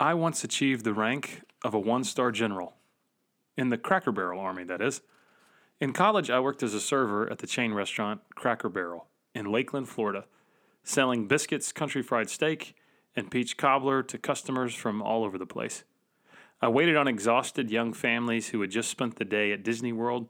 [0.00, 2.74] I once achieved the rank of a one star general.
[3.56, 5.00] In the Cracker Barrel Army, that is.
[5.80, 9.88] In college, I worked as a server at the chain restaurant Cracker Barrel in Lakeland,
[9.88, 10.26] Florida,
[10.84, 12.76] selling biscuits, country fried steak,
[13.16, 15.82] and peach cobbler to customers from all over the place.
[16.62, 20.28] I waited on exhausted young families who had just spent the day at Disney World,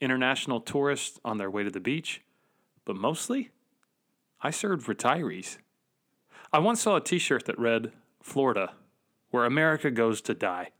[0.00, 2.22] international tourists on their way to the beach,
[2.84, 3.50] but mostly,
[4.40, 5.58] I served retirees.
[6.52, 7.92] I once saw a t shirt that read,
[8.22, 8.74] Florida,
[9.30, 10.70] where America goes to die.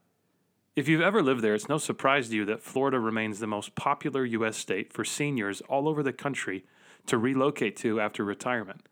[0.75, 3.75] If you've ever lived there, it's no surprise to you that Florida remains the most
[3.75, 4.55] popular U.S.
[4.55, 6.63] state for seniors all over the country
[7.07, 8.87] to relocate to after retirement.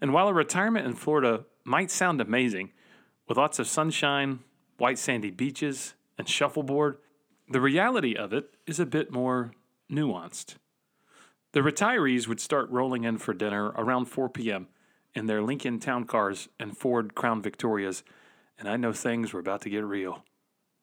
[0.00, 2.72] And while a retirement in Florida might sound amazing,
[3.28, 4.40] with lots of sunshine,
[4.78, 6.98] white sandy beaches, and shuffleboard,
[7.48, 9.52] the reality of it is a bit more
[9.90, 10.56] nuanced.
[11.52, 14.68] The retirees would start rolling in for dinner around 4 p.m.
[15.14, 18.02] in their Lincoln Town Cars and Ford Crown Victorias
[18.62, 20.24] and I know things were about to get real.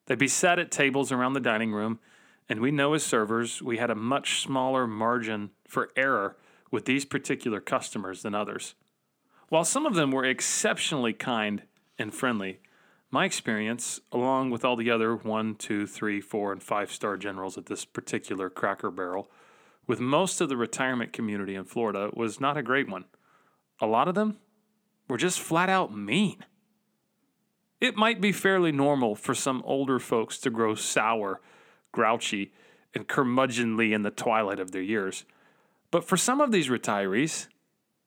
[0.05, 1.99] They'd be sat at tables around the dining room,
[2.49, 6.35] and we know as servers we had a much smaller margin for error
[6.71, 8.75] with these particular customers than others.
[9.47, 11.63] While some of them were exceptionally kind
[11.97, 12.59] and friendly,
[13.11, 17.57] my experience, along with all the other one, two, three, four, and five star generals
[17.57, 19.31] at this particular cracker barrel,
[19.87, 23.05] with most of the retirement community in Florida, was not a great one.
[23.79, 24.37] A lot of them
[25.07, 26.43] were just flat out mean.
[27.79, 31.39] It might be fairly normal for some older folks to grow sour,
[31.91, 32.51] grouchy,
[32.93, 35.25] and curmudgeonly in the twilight of their years.
[35.91, 37.47] But for some of these retirees,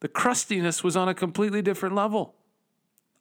[0.01, 2.35] the crustiness was on a completely different level.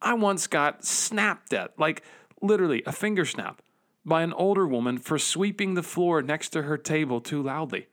[0.00, 2.02] I once got snapped at, like
[2.40, 3.62] literally a finger snap,
[4.04, 7.86] by an older woman for sweeping the floor next to her table too loudly.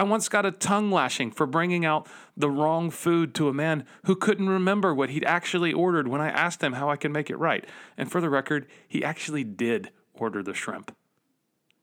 [0.00, 3.84] I once got a tongue lashing for bringing out the wrong food to a man
[4.06, 7.28] who couldn't remember what he'd actually ordered when I asked him how I could make
[7.28, 7.68] it right.
[7.98, 10.96] And for the record, he actually did order the shrimp.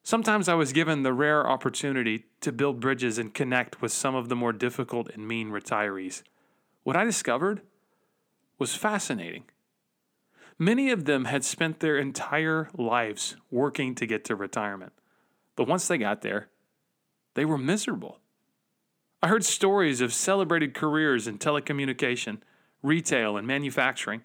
[0.01, 4.29] Sometimes I was given the rare opportunity to build bridges and connect with some of
[4.29, 6.23] the more difficult and mean retirees.
[6.81, 7.61] What I discovered
[8.57, 9.43] was fascinating.
[10.57, 14.93] Many of them had spent their entire lives working to get to retirement.
[15.55, 16.47] But once they got there,
[17.37, 18.17] they were miserable.
[19.21, 22.39] I heard stories of celebrated careers in telecommunication,
[22.81, 24.23] retail, and manufacturing.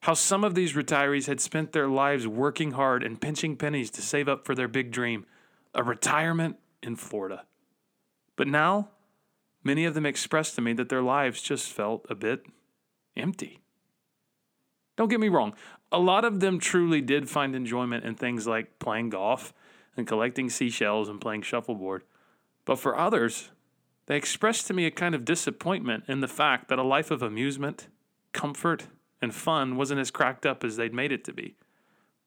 [0.00, 4.00] How some of these retirees had spent their lives working hard and pinching pennies to
[4.00, 5.26] save up for their big dream
[5.74, 7.44] a retirement in Florida.
[8.36, 8.88] But now,
[9.62, 12.46] many of them expressed to me that their lives just felt a bit
[13.18, 13.60] empty.
[14.96, 15.52] Don't get me wrong,
[15.92, 19.52] a lot of them truly did find enjoyment in things like playing golf
[19.94, 22.02] and collecting seashells and playing shuffleboard.
[22.66, 23.50] But for others,
[24.06, 27.22] they expressed to me a kind of disappointment in the fact that a life of
[27.22, 27.88] amusement,
[28.32, 28.88] comfort,
[29.22, 31.54] and fun wasn't as cracked up as they'd made it to be.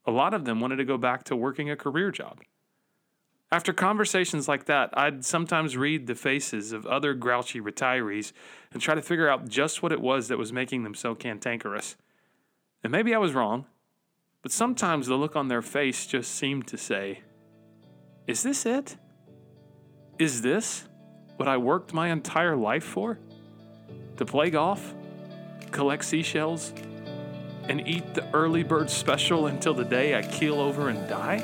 [0.05, 2.39] A lot of them wanted to go back to working a career job.
[3.51, 8.31] After conversations like that, I'd sometimes read the faces of other grouchy retirees
[8.71, 11.95] and try to figure out just what it was that was making them so cantankerous.
[12.83, 13.65] And maybe I was wrong,
[14.41, 17.21] but sometimes the look on their face just seemed to say,
[18.27, 18.97] Is this it?
[20.19, 20.83] Is this
[21.37, 23.17] what I worked my entire life for?
[24.17, 24.93] To play golf,
[25.71, 26.73] collect seashells,
[27.69, 31.37] and eat the early bird special until the day I keel over and die?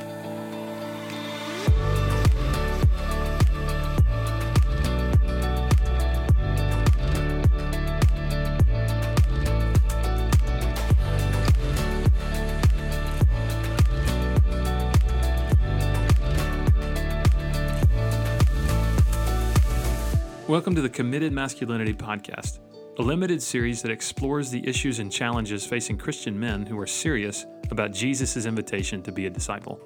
[20.48, 22.60] Welcome to the Committed Masculinity Podcast,
[23.00, 27.48] a limited series that explores the issues and challenges facing Christian men who are serious
[27.72, 29.80] about Jesus' invitation to be a disciple.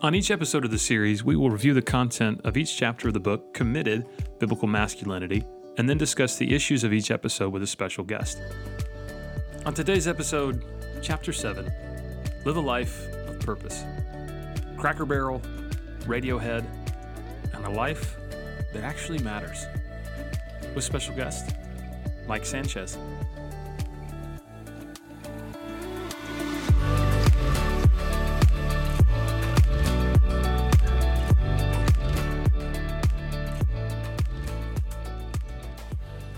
[0.00, 3.14] On each episode of the series, we will review the content of each chapter of
[3.14, 4.06] the book, Committed
[4.38, 5.44] Biblical Masculinity,
[5.76, 8.38] and then discuss the issues of each episode with a special guest.
[9.66, 10.64] On today's episode,
[11.02, 11.70] Chapter 7
[12.46, 13.84] Live a Life of Purpose.
[14.78, 15.42] Cracker Barrel,
[16.04, 16.64] Radiohead,
[17.52, 18.16] and a life
[18.72, 19.66] that actually matters
[20.74, 21.54] with special guest
[22.26, 22.98] Mike Sanchez.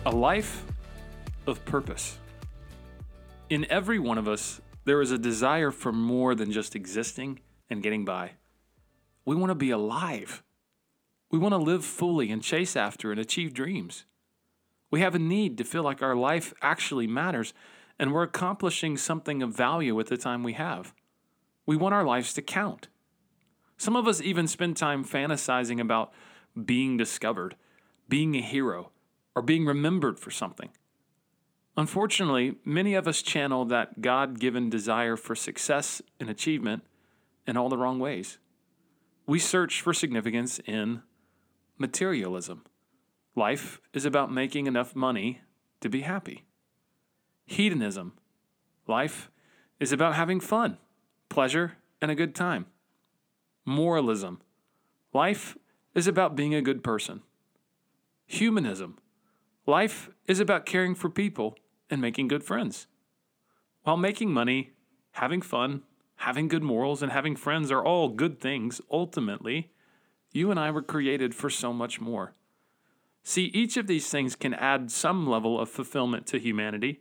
[0.06, 0.64] A life
[1.46, 2.18] of purpose.
[3.48, 7.82] In every one of us, there is a desire for more than just existing and
[7.82, 8.32] getting by.
[9.24, 10.42] We want to be alive.
[11.30, 14.04] We want to live fully and chase after and achieve dreams.
[14.90, 17.54] We have a need to feel like our life actually matters,
[17.98, 20.92] and we're accomplishing something of value with the time we have.
[21.66, 22.88] We want our lives to count.
[23.76, 26.12] Some of us even spend time fantasizing about
[26.64, 27.56] being discovered,
[28.08, 28.90] being a hero,
[29.34, 30.70] or being remembered for something.
[31.76, 36.82] Unfortunately, many of us channel that God given desire for success and achievement
[37.46, 38.38] in all the wrong ways.
[39.26, 41.02] We search for significance in
[41.78, 42.64] materialism.
[43.36, 45.40] Life is about making enough money
[45.80, 46.46] to be happy.
[47.46, 48.14] Hedonism.
[48.86, 49.30] Life
[49.78, 50.78] is about having fun,
[51.28, 52.66] pleasure, and a good time.
[53.64, 54.40] Moralism.
[55.12, 55.56] Life
[55.94, 57.22] is about being a good person.
[58.26, 58.98] Humanism.
[59.66, 61.56] Life is about caring for people
[61.88, 62.86] and making good friends.
[63.82, 64.72] While making money,
[65.12, 65.82] having fun,
[66.16, 69.70] having good morals, and having friends are all good things, ultimately,
[70.32, 72.34] you and I were created for so much more.
[73.22, 77.00] See, each of these things can add some level of fulfillment to humanity,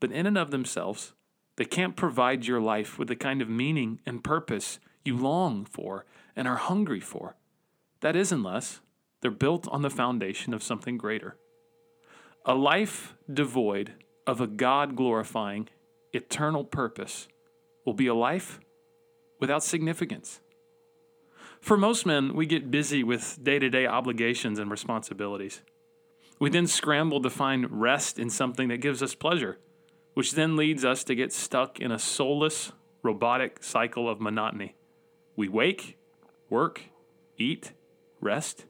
[0.00, 1.12] but in and of themselves,
[1.56, 6.06] they can't provide your life with the kind of meaning and purpose you long for
[6.34, 7.36] and are hungry for.
[8.00, 8.80] That is, unless
[9.20, 11.36] they're built on the foundation of something greater.
[12.44, 13.92] A life devoid
[14.26, 15.68] of a God glorifying,
[16.12, 17.28] eternal purpose
[17.86, 18.60] will be a life
[19.40, 20.40] without significance.
[21.62, 25.62] For most men, we get busy with day to day obligations and responsibilities.
[26.40, 29.58] We then scramble to find rest in something that gives us pleasure,
[30.14, 32.72] which then leads us to get stuck in a soulless,
[33.04, 34.74] robotic cycle of monotony.
[35.36, 35.98] We wake,
[36.50, 36.82] work,
[37.38, 37.72] eat,
[38.20, 38.66] rest,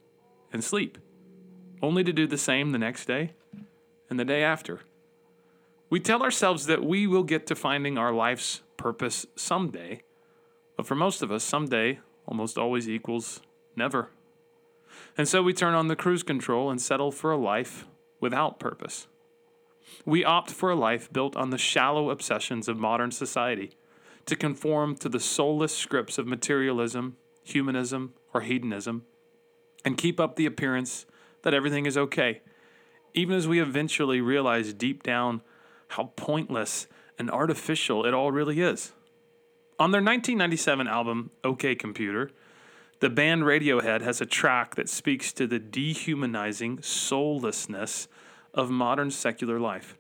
[0.53, 0.99] and sleep,
[1.81, 3.33] only to do the same the next day
[4.11, 4.81] and the day after.
[5.89, 10.03] We tell ourselves that we will get to finding our life's purpose someday,
[10.77, 13.41] but for most of us, someday almost always equals
[13.77, 14.11] never.
[15.17, 17.87] And so we turn on the cruise control and settle for a life
[18.21, 19.07] without purpose.
[20.05, 23.73] We opt for a life built on the shallow obsessions of modern society
[24.27, 29.05] to conform to the soulless scripts of materialism, humanism, or hedonism,
[29.85, 31.07] and keep up the appearance
[31.43, 32.41] that everything is okay
[33.15, 35.43] even as we eventually realize deep down
[35.89, 36.87] how pointless
[37.19, 38.93] and artificial it all really is.
[39.79, 42.31] On their 1997 album, OK Computer,
[43.01, 48.07] the band Radiohead has a track that speaks to the dehumanizing soullessness
[48.55, 49.97] of modern secular life.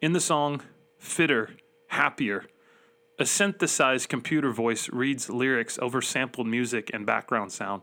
[0.00, 0.62] In the song
[0.98, 1.56] Fitter,
[1.88, 2.44] Happier,
[3.18, 7.82] a synthesized computer voice reads lyrics over sampled music and background sound,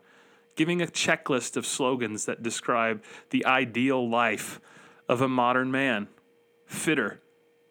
[0.55, 4.61] giving a checklist of slogans that describe the ideal life
[5.09, 6.07] of a modern man
[6.65, 7.19] fitter,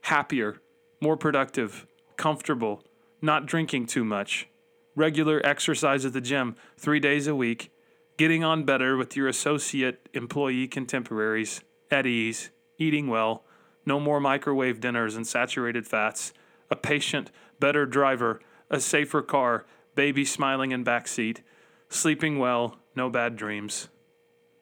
[0.03, 0.61] happier,
[1.01, 2.83] more productive, comfortable,
[3.21, 4.49] not drinking too much,
[4.95, 7.73] regular exercise at the gym three days a week,
[8.17, 13.45] getting on better with your associate employee contemporaries, at ease, eating well,
[13.85, 16.33] no more microwave dinners and saturated fats,
[16.71, 18.41] a patient, better driver,
[18.71, 21.43] a safer car, baby smiling in back seat,
[21.89, 23.89] sleeping well, no bad dreams.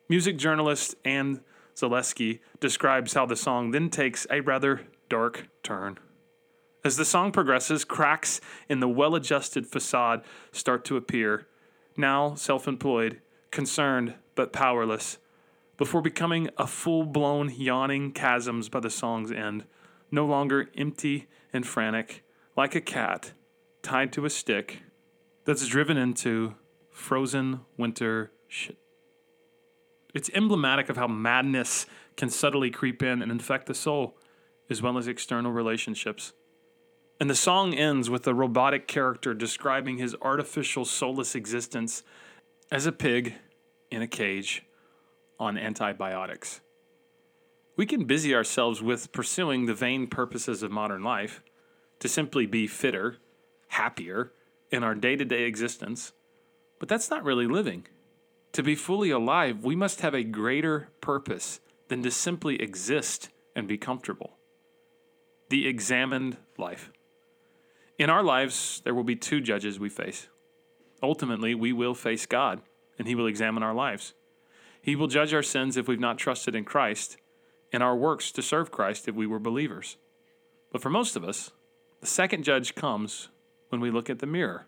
[0.09, 1.41] Music journalist Annie
[1.77, 5.99] Zaleski describes how the song then takes a rather dark turn.
[6.85, 10.23] As the song progresses, cracks in the well adjusted facade
[10.53, 11.47] start to appear,
[11.97, 13.21] now self employed,
[13.51, 15.19] concerned, but powerless,
[15.77, 19.65] before becoming a full blown yawning chasms by the song's end,
[20.11, 22.25] no longer empty and frantic,
[22.57, 23.33] like a cat
[23.83, 24.83] tied to a stick
[25.45, 26.55] that's driven into
[26.91, 28.79] frozen winter shit.
[30.15, 34.17] It's emblematic of how madness can subtly creep in and infect the soul,
[34.71, 36.33] as well as external relationships.
[37.21, 42.05] And the song ends with a robotic character describing his artificial soulless existence
[42.71, 43.35] as a pig
[43.91, 44.65] in a cage
[45.41, 46.61] on antibiotics.
[47.77, 51.43] We can busy ourselves with pursuing the vain purposes of modern life
[52.01, 53.17] to simply be fitter,
[53.69, 54.33] happier
[54.71, 56.13] in our day to day existence,
[56.79, 57.87] but that's not really living.
[58.53, 63.67] To be fully alive, we must have a greater purpose than to simply exist and
[63.67, 64.39] be comfortable.
[65.51, 66.91] The examined life.
[67.99, 70.29] In our lives, there will be two judges we face.
[71.03, 72.61] Ultimately, we will face God,
[72.97, 74.15] and He will examine our lives.
[74.81, 77.17] He will judge our sins if we've not trusted in Christ,
[77.73, 79.97] and our works to serve Christ if we were believers.
[80.71, 81.51] But for most of us,
[82.01, 83.31] the second judge comes
[83.71, 84.67] when we look at the mirror.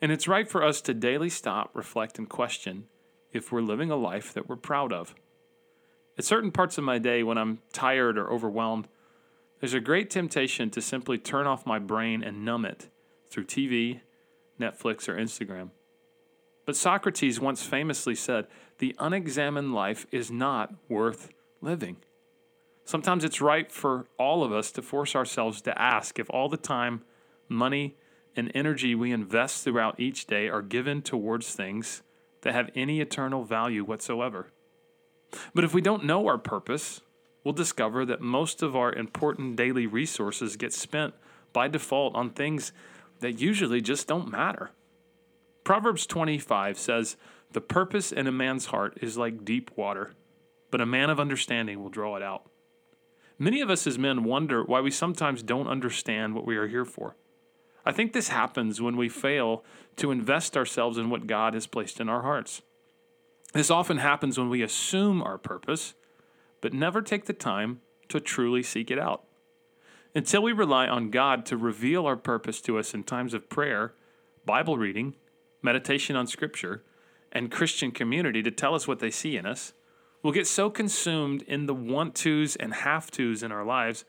[0.00, 2.86] And it's right for us to daily stop, reflect, and question
[3.32, 5.14] if we're living a life that we're proud of.
[6.16, 8.86] At certain parts of my day, when I'm tired or overwhelmed,
[9.60, 12.88] there's a great temptation to simply turn off my brain and numb it
[13.28, 14.00] through TV,
[14.58, 15.70] Netflix, or Instagram.
[16.66, 18.46] But Socrates once famously said,
[18.78, 21.98] The unexamined life is not worth living.
[22.84, 26.56] Sometimes it's right for all of us to force ourselves to ask if all the
[26.56, 27.02] time,
[27.48, 27.96] money,
[28.34, 32.02] and energy we invest throughout each day are given towards things
[32.42, 34.50] that have any eternal value whatsoever.
[35.54, 37.02] But if we don't know our purpose,
[37.44, 41.14] we'll discover that most of our important daily resources get spent
[41.52, 42.72] by default on things
[43.20, 44.70] that usually just don't matter.
[45.64, 47.16] Proverbs 25 says,
[47.52, 50.14] The purpose in a man's heart is like deep water,
[50.70, 52.50] but a man of understanding will draw it out.
[53.38, 56.84] Many of us as men wonder why we sometimes don't understand what we are here
[56.84, 57.16] for.
[57.86, 59.64] I think this happens when we fail
[59.96, 62.60] to invest ourselves in what God has placed in our hearts.
[63.54, 65.94] This often happens when we assume our purpose,
[66.60, 69.24] but never take the time to truly seek it out.
[70.14, 73.94] Until we rely on God to reveal our purpose to us in times of prayer,
[74.44, 75.14] Bible reading,
[75.62, 76.82] meditation on Scripture,
[77.32, 79.72] and Christian community to tell us what they see in us,
[80.22, 84.04] we'll get so consumed in the want tos and have tos in our lives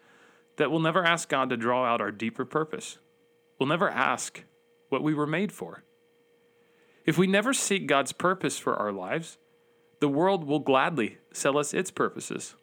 [0.57, 2.97] that we'll never ask God to draw out our deeper purpose.
[3.59, 4.43] We'll never ask
[4.89, 5.83] what we were made for.
[7.05, 9.37] If we never seek God's purpose for our lives,
[10.01, 12.55] the world will gladly sell us its purposes.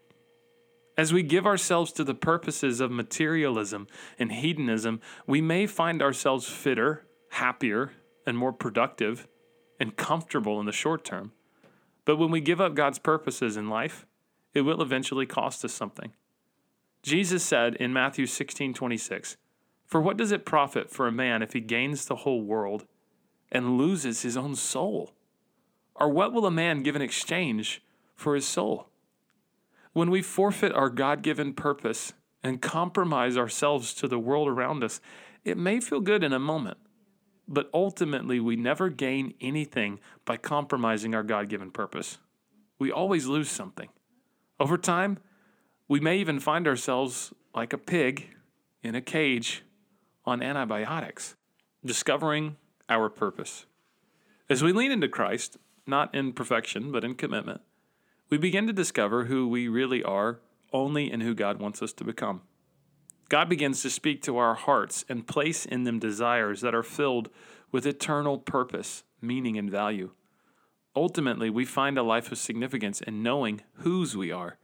[0.96, 3.86] As we give ourselves to the purposes of materialism
[4.18, 7.92] and hedonism, we may find ourselves fitter, happier,
[8.26, 9.28] and more productive
[9.78, 11.30] and comfortable in the short term.
[12.04, 14.04] But when we give up God's purposes in life,
[14.52, 16.14] it will eventually cost us something.
[17.04, 19.36] Jesus said in Matthew 16 26,
[19.86, 22.86] For what does it profit for a man if he gains the whole world
[23.52, 25.12] and loses his own soul?
[25.98, 27.82] Or what will a man give in exchange
[28.14, 28.88] for his soul?
[29.92, 32.12] When we forfeit our God given purpose
[32.42, 35.00] and compromise ourselves to the world around us,
[35.44, 36.78] it may feel good in a moment,
[37.48, 42.18] but ultimately we never gain anything by compromising our God given purpose.
[42.78, 43.88] We always lose something.
[44.60, 45.18] Over time,
[45.88, 48.28] we may even find ourselves like a pig
[48.82, 49.64] in a cage
[50.24, 51.34] on antibiotics,
[51.84, 52.56] discovering
[52.88, 53.66] our purpose.
[54.48, 55.56] As we lean into Christ,
[55.88, 57.62] not in perfection, but in commitment,
[58.30, 60.40] we begin to discover who we really are
[60.72, 62.42] only in who God wants us to become.
[63.28, 67.28] God begins to speak to our hearts and place in them desires that are filled
[67.70, 70.10] with eternal purpose, meaning, and value.
[70.96, 74.58] Ultimately, we find a life of significance in knowing whose we are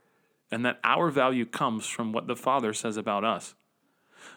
[0.50, 3.54] and that our value comes from what the Father says about us.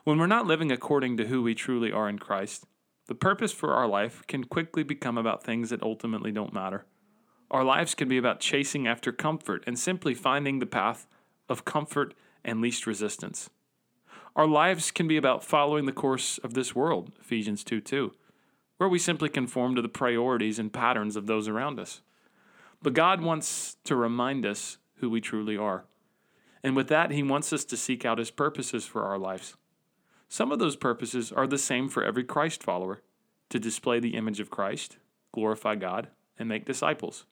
[0.04, 2.66] When we're not living according to who we truly are in Christ,
[3.08, 6.86] the purpose for our life can quickly become about things that ultimately don't matter.
[7.50, 11.08] Our lives can be about chasing after comfort and simply finding the path
[11.48, 13.50] of comfort and least resistance.
[14.36, 18.14] Our lives can be about following the course of this world, Ephesians 2 2,
[18.78, 22.02] where we simply conform to the priorities and patterns of those around us.
[22.84, 25.86] But God wants to remind us who we truly are.
[26.62, 29.56] And with that, He wants us to seek out His purposes for our lives.
[30.30, 33.02] Some of those purposes are the same for every Christ follower
[33.50, 34.98] to display the image of Christ,
[35.32, 37.26] glorify God, and make disciples.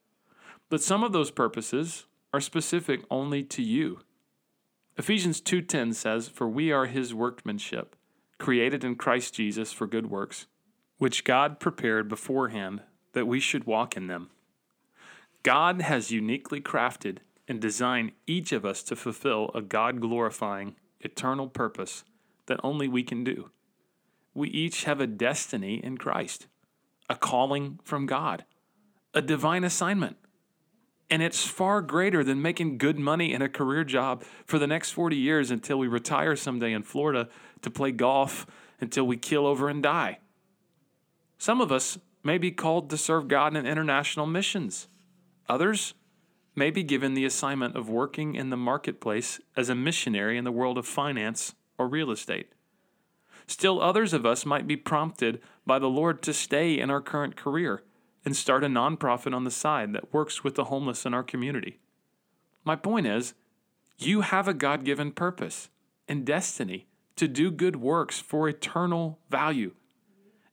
[0.69, 3.99] But some of those purposes are specific only to you.
[4.97, 7.95] Ephesians 2:10 says, "For we are his workmanship,
[8.37, 10.47] created in Christ Jesus for good works,
[10.97, 14.29] which God prepared beforehand that we should walk in them."
[15.43, 21.47] God has uniquely crafted and designed each of us to fulfill a God glorifying, eternal
[21.47, 22.05] purpose
[22.47, 23.49] that only we can do.
[24.33, 26.47] We each have a destiny in Christ,
[27.09, 28.45] a calling from God,
[29.13, 30.17] a divine assignment.
[31.09, 34.91] And it's far greater than making good money in a career job for the next
[34.91, 37.29] 40 years until we retire someday in Florida
[37.61, 38.47] to play golf
[38.81, 40.19] until we kill over and die.
[41.37, 44.87] Some of us may be called to serve God in international missions.
[45.47, 45.93] Others
[46.55, 50.51] may be given the assignment of working in the marketplace as a missionary in the
[50.51, 52.51] world of finance or real estate.
[53.48, 57.36] Still, others of us might be prompted by the Lord to stay in our current
[57.36, 57.84] career
[58.24, 61.79] and start a nonprofit on the side that works with the homeless in our community.
[62.63, 63.36] My point is,
[63.98, 65.70] you have a God given purpose
[66.08, 69.74] and destiny to do good works for eternal value.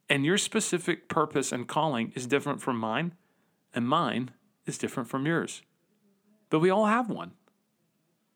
[0.09, 3.15] And your specific purpose and calling is different from mine,
[3.75, 4.33] and mine
[4.67, 5.63] is different from yours.
[6.51, 7.33] But we all have one.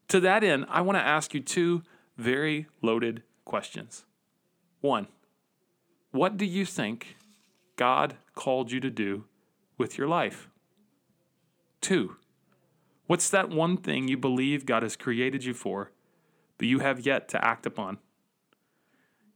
[0.09, 1.83] To that end, I want to ask you two
[2.17, 4.05] very loaded questions.
[4.81, 5.09] One,
[6.11, 7.17] what do you think
[7.77, 9.25] God called you to do
[9.79, 10.49] with your life?
[11.81, 12.17] Two,
[13.07, 15.93] what's that one thing you believe God has created you for,
[16.59, 17.99] but you have yet to act upon?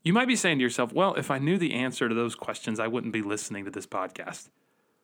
[0.02, 2.80] You might be saying to yourself, well, if I knew the answer to those questions,
[2.80, 4.48] I wouldn't be listening to this podcast.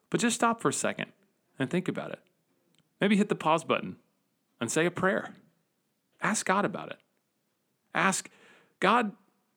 [0.08, 1.12] But just stop for a second
[1.58, 2.20] and think about it.
[3.00, 3.96] Maybe hit the pause button
[4.60, 5.34] and say a prayer.
[6.22, 6.98] ask God about it.
[7.96, 8.28] Ask,
[8.78, 9.12] God,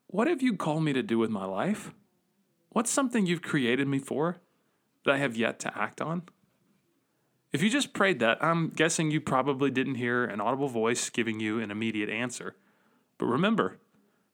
[0.08, 1.92] what have you called me to do with my life?
[2.70, 4.38] What's something you've created me for
[5.04, 6.24] that I have yet to act on?
[7.52, 11.40] If you just prayed that, I'm guessing you probably didn't hear an audible voice giving
[11.40, 12.56] you an immediate answer.
[13.18, 13.78] But remember,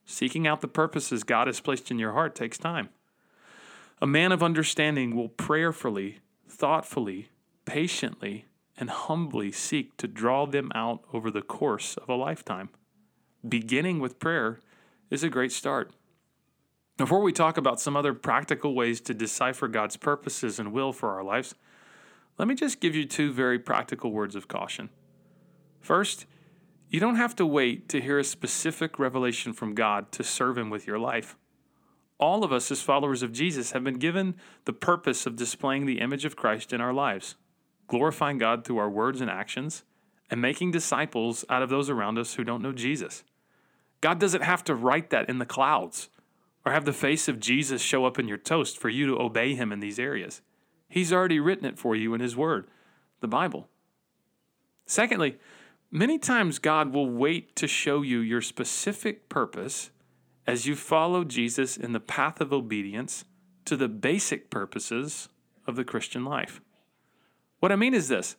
[0.06, 2.90] seeking out the purposes God has placed in your heart takes time.
[4.02, 7.30] A man of understanding will prayerfully, thoughtfully,
[7.66, 8.46] patiently,
[8.78, 12.70] and humbly seek to draw them out over the course of a lifetime.
[13.48, 14.60] Beginning with prayer
[15.12, 15.92] is a great start.
[16.98, 21.12] Before we talk about some other practical ways to decipher God's purposes and will for
[21.12, 21.54] our lives,
[22.40, 24.90] let me just give you two very practical words of caution.
[25.80, 26.26] First,
[26.90, 30.72] you don't have to wait to hear a specific revelation from God to serve Him
[30.72, 31.36] with your life.
[32.18, 36.00] All of us, as followers of Jesus, have been given the purpose of displaying the
[36.00, 37.36] image of Christ in our lives,
[37.88, 39.84] glorifying God through our words and actions,
[40.32, 43.24] and making disciples out of those around us who don't know Jesus.
[44.02, 46.10] God doesn't have to write that in the clouds
[46.66, 49.56] or have the face of Jesus show up in your toast for you to obey
[49.56, 50.42] Him in these areas.
[50.88, 52.68] He's already written it for you in His Word,
[53.22, 53.68] the Bible.
[54.86, 55.38] Secondly,
[55.92, 59.92] many times God will wait to show you your specific purpose
[60.48, 63.26] as you follow Jesus in the path of obedience
[63.66, 65.30] to the basic purposes
[65.66, 66.62] of the Christian life.
[67.60, 68.36] What I mean is this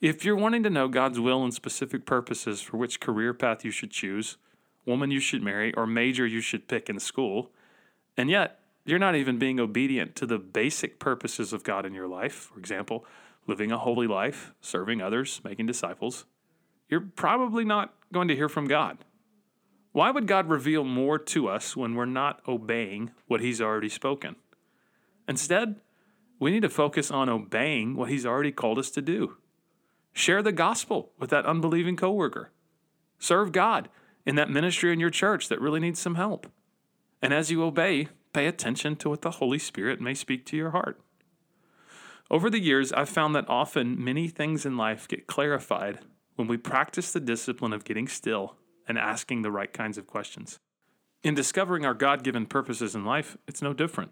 [0.00, 3.70] if you're wanting to know God's will and specific purposes for which career path you
[3.70, 4.36] should choose,
[4.86, 7.50] woman you should marry, or major you should pick in school,
[8.16, 12.08] and yet you're not even being obedient to the basic purposes of God in your
[12.08, 13.04] life, for example,
[13.46, 16.24] living a holy life, serving others, making disciples,
[16.88, 18.98] you're probably not going to hear from God.
[19.92, 24.36] Why would God reveal more to us when we're not obeying what He's already spoken?
[25.26, 25.80] Instead,
[26.38, 29.36] we need to focus on obeying what He's already called us to do.
[30.12, 32.50] Share the gospel with that unbelieving coworker.
[33.18, 33.88] Serve God
[34.26, 36.48] in that ministry in your church that really needs some help.
[37.22, 40.70] And as you obey, pay attention to what the Holy Spirit may speak to your
[40.70, 41.00] heart.
[42.30, 46.00] Over the years, I've found that often many things in life get clarified
[46.34, 48.56] when we practice the discipline of getting still
[48.88, 50.58] and asking the right kinds of questions.
[51.22, 54.10] In discovering our God given purposes in life, it's no different.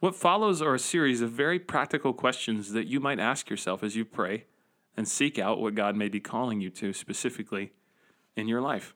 [0.00, 3.96] What follows are a series of very practical questions that you might ask yourself as
[3.96, 4.44] you pray
[4.96, 7.72] and seek out what God may be calling you to specifically
[8.36, 8.94] in your life.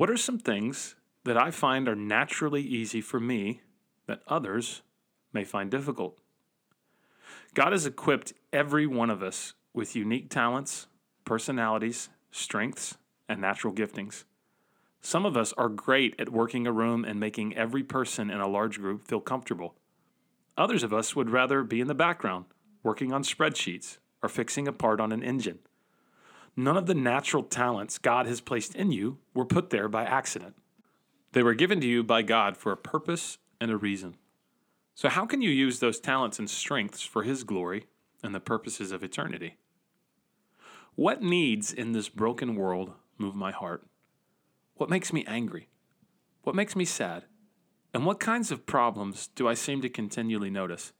[0.00, 3.60] What are some things that I find are naturally easy for me
[4.06, 4.80] that others
[5.30, 6.18] may find difficult?
[7.52, 10.86] God has equipped every one of us with unique talents,
[11.26, 12.96] personalities, strengths,
[13.28, 14.24] and natural giftings.
[15.02, 18.48] Some of us are great at working a room and making every person in a
[18.48, 19.74] large group feel comfortable.
[20.56, 22.46] Others of us would rather be in the background,
[22.82, 25.58] working on spreadsheets or fixing a part on an engine.
[26.60, 30.56] None of the natural talents God has placed in you were put there by accident.
[31.32, 34.16] They were given to you by God for a purpose and a reason.
[34.94, 37.86] So, how can you use those talents and strengths for His glory
[38.22, 39.54] and the purposes of eternity?
[40.96, 43.86] What needs in this broken world move my heart?
[44.74, 45.70] What makes me angry?
[46.42, 47.24] What makes me sad?
[47.94, 50.92] And what kinds of problems do I seem to continually notice?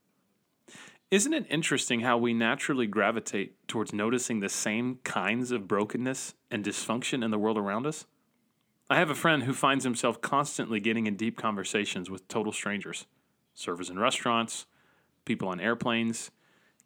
[1.10, 6.64] Isn't it interesting how we naturally gravitate towards noticing the same kinds of brokenness and
[6.64, 8.06] dysfunction in the world around us?
[8.88, 13.06] I have a friend who finds himself constantly getting in deep conversations with total strangers
[13.52, 14.64] servers in restaurants,
[15.24, 16.30] people on airplanes,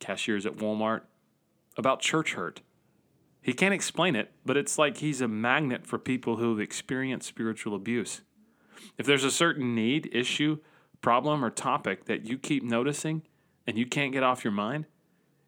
[0.01, 1.03] cashiers at Walmart
[1.77, 2.63] about church hurt
[3.45, 7.29] he can't explain it, but it's like he's a magnet for people who have experienced
[7.29, 8.23] spiritual abuse.
[8.97, 10.61] If there's a certain need, issue,
[11.03, 13.21] problem, or topic that you keep noticing
[13.67, 14.87] and you can't get off your mind,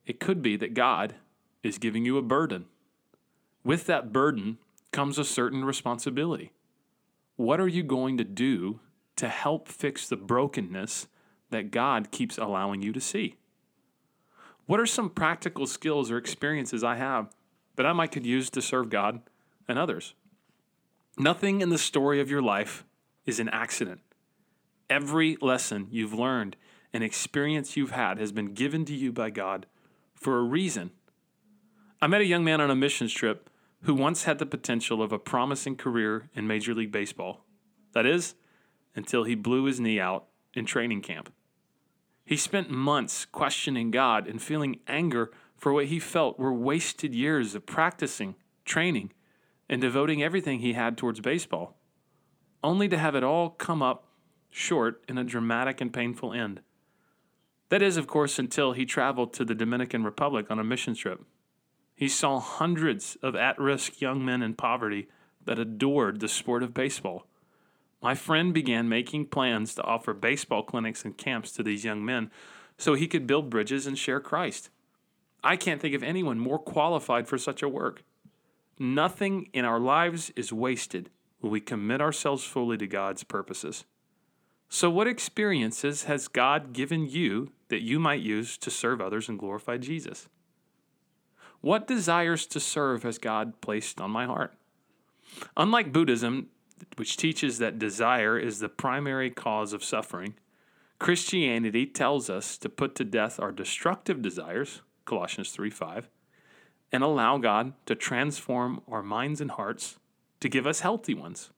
[0.07, 1.14] it could be that God
[1.62, 2.66] is giving you a burden.
[3.64, 4.59] With that burden
[4.92, 6.52] comes a certain responsibility.
[7.37, 8.81] What are you going to do
[9.16, 11.09] to help fix the brokenness
[11.50, 13.37] that God keeps allowing you to see?
[14.66, 17.29] What are some practical skills or experiences I have
[17.76, 19.20] that I might could use to serve God
[19.68, 20.14] and others.
[21.18, 22.85] Nothing in the story of your life
[23.24, 24.00] is an accident.
[24.90, 26.57] Every lesson you've learned
[26.96, 29.66] and experience you've had has been given to you by God
[30.14, 30.92] for a reason.
[32.00, 33.50] I met a young man on a missions trip
[33.82, 37.44] who once had the potential of a promising career in Major League Baseball.
[37.92, 38.35] That is,
[38.94, 41.30] until he blew his knee out in training camp.
[42.24, 47.54] He spent months questioning God and feeling anger for what he felt were wasted years
[47.54, 49.12] of practicing, training,
[49.68, 51.76] and devoting everything he had towards baseball,
[52.64, 54.06] only to have it all come up
[54.48, 56.62] short in a dramatic and painful end.
[57.68, 61.24] That is, of course, until he traveled to the Dominican Republic on a mission trip.
[61.94, 65.09] He saw hundreds of at risk young men in poverty
[65.44, 67.26] that adored the sport of baseball.
[68.02, 72.31] My friend began making plans to offer baseball clinics and camps to these young men
[72.79, 74.68] so he could build bridges and share Christ.
[75.42, 78.02] I can't think of anyone more qualified for such a work.
[78.79, 83.85] Nothing in our lives is wasted when we commit ourselves fully to God's purposes.
[84.68, 89.38] So, what experiences has God given you that you might use to serve others and
[89.38, 90.29] glorify Jesus?
[91.61, 94.55] What desires to serve has God placed on my heart?
[95.57, 96.48] Unlike Buddhism,
[96.96, 100.35] which teaches that desire is the primary cause of suffering,
[100.98, 106.09] Christianity tells us to put to death our destructive desires, Colossians 3 5,
[106.92, 109.98] and allow God to transform our minds and hearts
[110.40, 111.50] to give us healthy ones,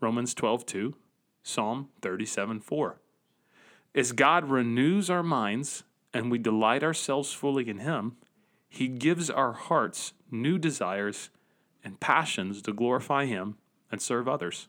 [0.00, 0.94] Romans 12 2,
[1.42, 3.00] Psalm 37 4.
[3.94, 8.16] As God renews our minds and we delight ourselves fully in Him,
[8.68, 11.30] He gives our hearts new desires
[11.84, 13.56] and passions to glorify Him
[13.92, 14.68] and serve others.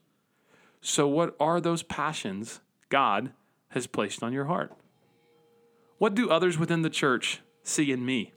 [0.81, 2.59] So, what are those passions
[2.89, 3.31] God
[3.69, 4.71] has placed on your heart?
[5.97, 8.33] What do others within the church see in me?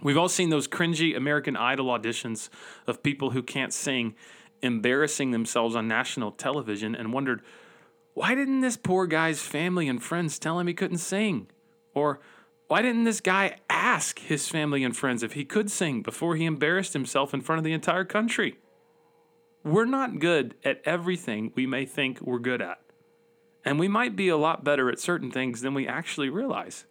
[0.00, 2.48] We've all seen those cringy American Idol auditions
[2.86, 4.14] of people who can't sing
[4.62, 7.42] embarrassing themselves on national television and wondered,
[8.14, 11.48] why didn't this poor guy's family and friends tell him he couldn't sing?
[11.94, 12.20] Or
[12.68, 16.44] why didn't this guy ask his family and friends if he could sing before he
[16.44, 18.58] embarrassed himself in front of the entire country?
[19.64, 22.80] We're not good at everything we may think we're good at.
[23.64, 26.84] And we might be a lot better at certain things than we actually realize.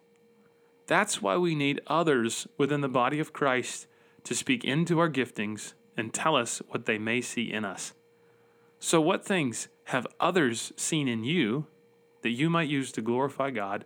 [0.86, 3.86] That's why we need others within the body of Christ
[4.24, 7.92] to speak into our giftings and tell us what they may see in us.
[8.84, 11.68] So, what things have others seen in you
[12.22, 13.84] that you might use to glorify God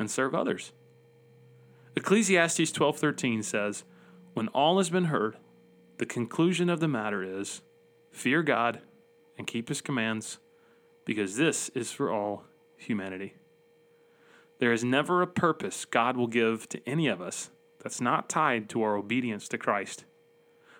[0.00, 0.72] and serve others?
[1.94, 3.84] Ecclesiastes 12:13 says,
[4.34, 5.36] "When all has been heard,
[5.98, 7.62] the conclusion of the matter is,
[8.10, 8.82] fear God
[9.38, 10.40] and keep his commands,
[11.04, 13.34] because this is for all humanity."
[14.58, 18.68] There is never a purpose God will give to any of us that's not tied
[18.70, 20.04] to our obedience to Christ.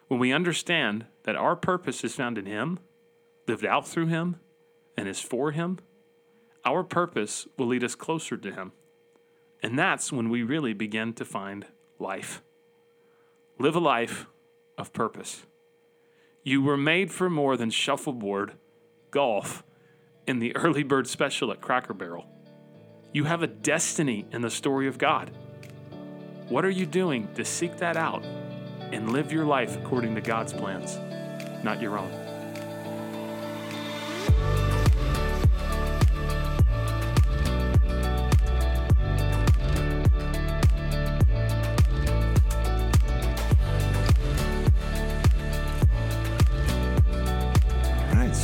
[0.09, 2.81] When we understand that our purpose is found in Him,
[3.47, 4.37] lived out through Him,
[4.97, 5.79] and is for Him,
[6.65, 8.73] our purpose will lead us closer to Him.
[9.63, 11.67] And that's when we really begin to find
[11.99, 12.43] life.
[13.59, 14.27] Live a life
[14.77, 15.47] of purpose.
[16.43, 18.53] You were made for more than shuffleboard,
[19.11, 19.65] golf,
[20.27, 22.27] and the early bird special at Cracker Barrel.
[23.13, 25.31] You have a destiny in the story of God.
[26.49, 28.25] What are you doing to seek that out
[28.93, 30.99] and live your life according to God's plans,
[31.65, 32.26] not your own?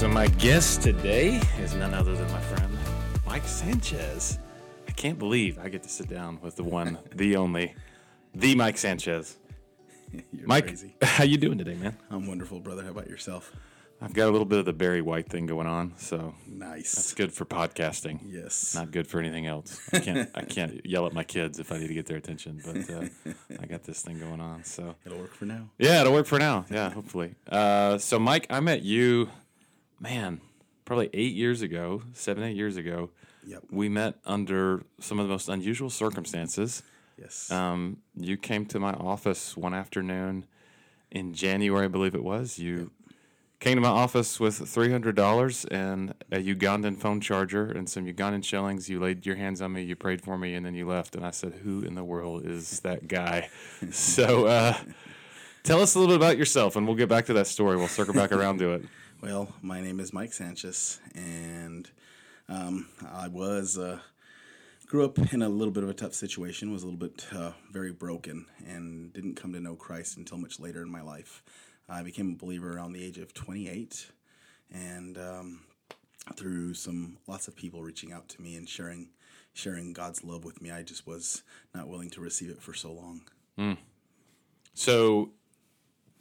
[0.02, 2.76] So my guest today is none other than my friend
[3.24, 4.40] Mike Sanchez.
[4.88, 7.76] I can't believe I get to sit down with the one, the only,
[8.34, 9.38] the Mike Sanchez.
[10.12, 10.96] You're Mike, crazy.
[11.02, 11.96] how you doing today, man?
[12.10, 12.82] I'm wonderful, brother.
[12.82, 13.52] How about yourself?
[14.00, 16.96] I've got a little bit of the Barry White thing going on, so Nice.
[16.96, 18.18] That's good for podcasting.
[18.26, 18.74] yes.
[18.74, 19.80] Not good for anything else.
[19.92, 20.28] I can't.
[20.34, 23.34] I can't yell at my kids if I need to get their attention, but uh,
[23.60, 24.64] I got this thing going on.
[24.64, 25.68] So It'll work for now.
[25.78, 26.66] yeah, it'll work for now.
[26.68, 27.36] Yeah, hopefully.
[27.48, 29.28] Uh, so Mike, I met you,
[30.02, 30.40] man,
[30.84, 33.10] probably eight years ago, seven, eight years ago.
[33.46, 33.64] Yep.
[33.70, 36.82] We met under some of the most unusual circumstances.
[37.18, 37.50] Yes.
[37.50, 40.44] Um, you came to my office one afternoon
[41.10, 42.58] in January, I believe it was.
[42.58, 42.90] You
[43.60, 48.06] came to my office with three hundred dollars and a Ugandan phone charger and some
[48.06, 48.88] Ugandan shillings.
[48.88, 51.14] You laid your hands on me, you prayed for me, and then you left.
[51.14, 53.50] And I said, "Who in the world is that guy?"
[53.90, 54.76] so, uh,
[55.62, 57.76] tell us a little bit about yourself, and we'll get back to that story.
[57.76, 58.84] We'll circle back around to it.
[59.22, 61.88] Well, my name is Mike Sanchez, and
[62.48, 64.00] um, I was uh,
[64.88, 66.72] grew up in a little bit of a tough situation.
[66.72, 70.58] Was a little bit uh, very broken, and didn't come to know Christ until much
[70.58, 71.44] later in my life.
[71.88, 74.10] I became a believer around the age of 28,
[74.72, 75.60] and um,
[76.34, 79.10] through some lots of people reaching out to me and sharing
[79.54, 82.90] sharing God's love with me, I just was not willing to receive it for so
[82.90, 83.20] long.
[84.74, 85.30] So,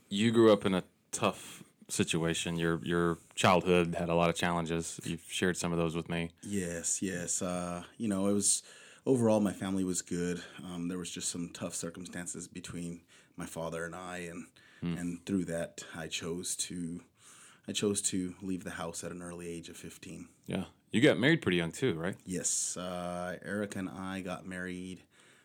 [0.07, 2.57] you grew up in a tough situation.
[2.57, 4.99] Your your childhood had a lot of challenges.
[5.03, 6.31] You've shared some of those with me.
[6.43, 7.41] Yes, yes.
[7.41, 8.63] Uh, you know, it was
[9.05, 10.41] overall my family was good.
[10.63, 13.01] Um, there was just some tough circumstances between
[13.37, 14.47] my father and I, and
[14.81, 17.01] and through that, I chose to
[17.67, 20.27] I chose to leave the house at an early age of fifteen.
[20.47, 22.15] Yeah, you got married pretty young too, right?
[22.25, 25.03] Yes, uh, Erica and I got married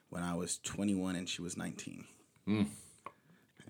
[0.08, 2.06] when I was twenty one and she was nineteen.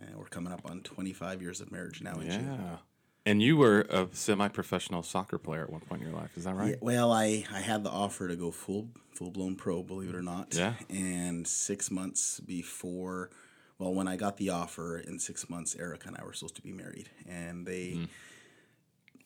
[0.00, 2.58] And we're coming up on 25 years of marriage now in June.
[2.60, 2.76] Yeah.
[3.24, 6.36] And you were a semi-professional soccer player at one point in your life.
[6.36, 6.70] Is that right?
[6.70, 10.14] Yeah, well, I, I had the offer to go full full blown pro, believe it
[10.14, 10.54] or not.
[10.54, 10.74] Yeah.
[10.90, 13.30] And six months before,
[13.78, 16.62] well, when I got the offer, in six months, Erica and I were supposed to
[16.62, 18.06] be married, and they,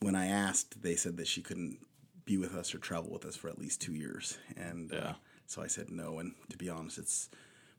[0.00, 1.78] when I asked, they said that she couldn't
[2.24, 5.12] be with us or travel with us for at least two years, and uh,
[5.46, 6.20] so I said no.
[6.20, 7.28] And to be honest, it's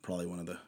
[0.02, 0.60] probably one of the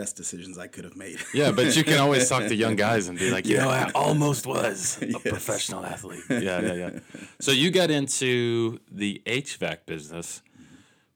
[0.00, 1.18] best decisions I could have made.
[1.34, 3.90] Yeah, but you can always talk to young guys and be like, you know, I
[3.94, 6.22] almost was a professional athlete.
[6.30, 6.90] Yeah, yeah, yeah.
[7.40, 10.42] So you got into the HVAC business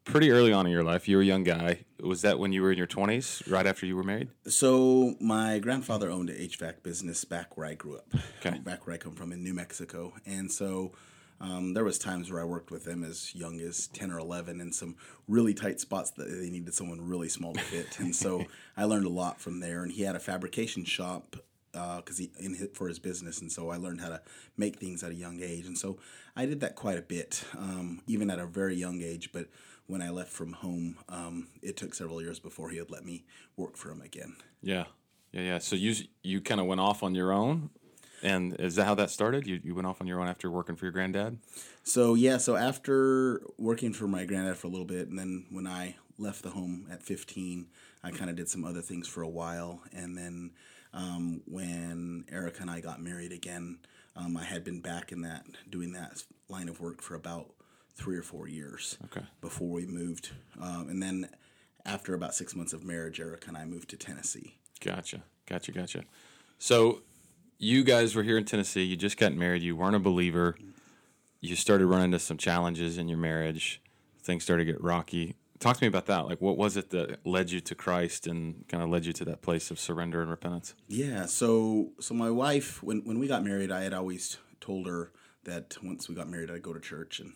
[0.05, 1.09] pretty early on in your life.
[1.09, 1.85] You were a young guy.
[2.03, 4.29] Was that when you were in your 20s, right after you were married?
[4.47, 8.07] So my grandfather owned an HVAC business back where I grew up,
[8.45, 8.59] Okay.
[8.59, 10.93] back where I come from in New Mexico, and so
[11.41, 14.61] um, there was times where I worked with them as young as ten or eleven
[14.61, 14.97] in some
[15.29, 18.45] really tight spots that they needed someone really small to fit, and so
[18.77, 19.83] I learned a lot from there.
[19.83, 21.37] And he had a fabrication shop
[21.73, 24.23] because he in his, for his business, and so I learned how to
[24.57, 25.99] make things at a young age, and so
[26.37, 29.49] I did that quite a bit, um, even at a very young age, but.
[29.87, 33.27] When I left from home, um, it took several years before he would let me
[33.55, 34.35] work for him again.
[34.63, 34.85] Yeah,
[35.31, 35.59] yeah, yeah.
[35.59, 37.69] So you you kind of went off on your own,
[38.25, 39.47] and is that how that started?
[39.47, 41.39] You you went off on your own after working for your granddad?
[41.85, 45.67] So yeah, so after working for my granddad for a little bit, and then when
[45.67, 47.67] I left the home at 15,
[48.03, 50.53] I kind of did some other things for a while, and then
[50.93, 53.79] um, when Erica and I got married again,
[54.17, 57.51] um, I had been back in that doing that line of work for about
[57.97, 59.25] three or four years Okay.
[59.41, 61.29] before we moved, um, and then
[61.87, 64.55] after about six months of marriage, Erica and I moved to Tennessee.
[64.81, 66.05] Gotcha, gotcha, gotcha.
[66.59, 67.03] So
[67.59, 68.83] you guys were here in Tennessee.
[68.83, 69.63] You just got married.
[69.63, 70.57] You weren't a believer.
[71.41, 73.83] You started running into some challenges in your marriage.
[74.23, 75.37] Things started to get rocky.
[75.61, 76.27] Talk to me about that.
[76.27, 79.25] Like, what was it that led you to Christ and kind of led you to
[79.27, 80.75] that place of surrender and repentance?
[80.89, 85.13] Yeah, so so my wife, when when we got married, I had always told her
[85.45, 87.35] that once we got married, I'd go to church, and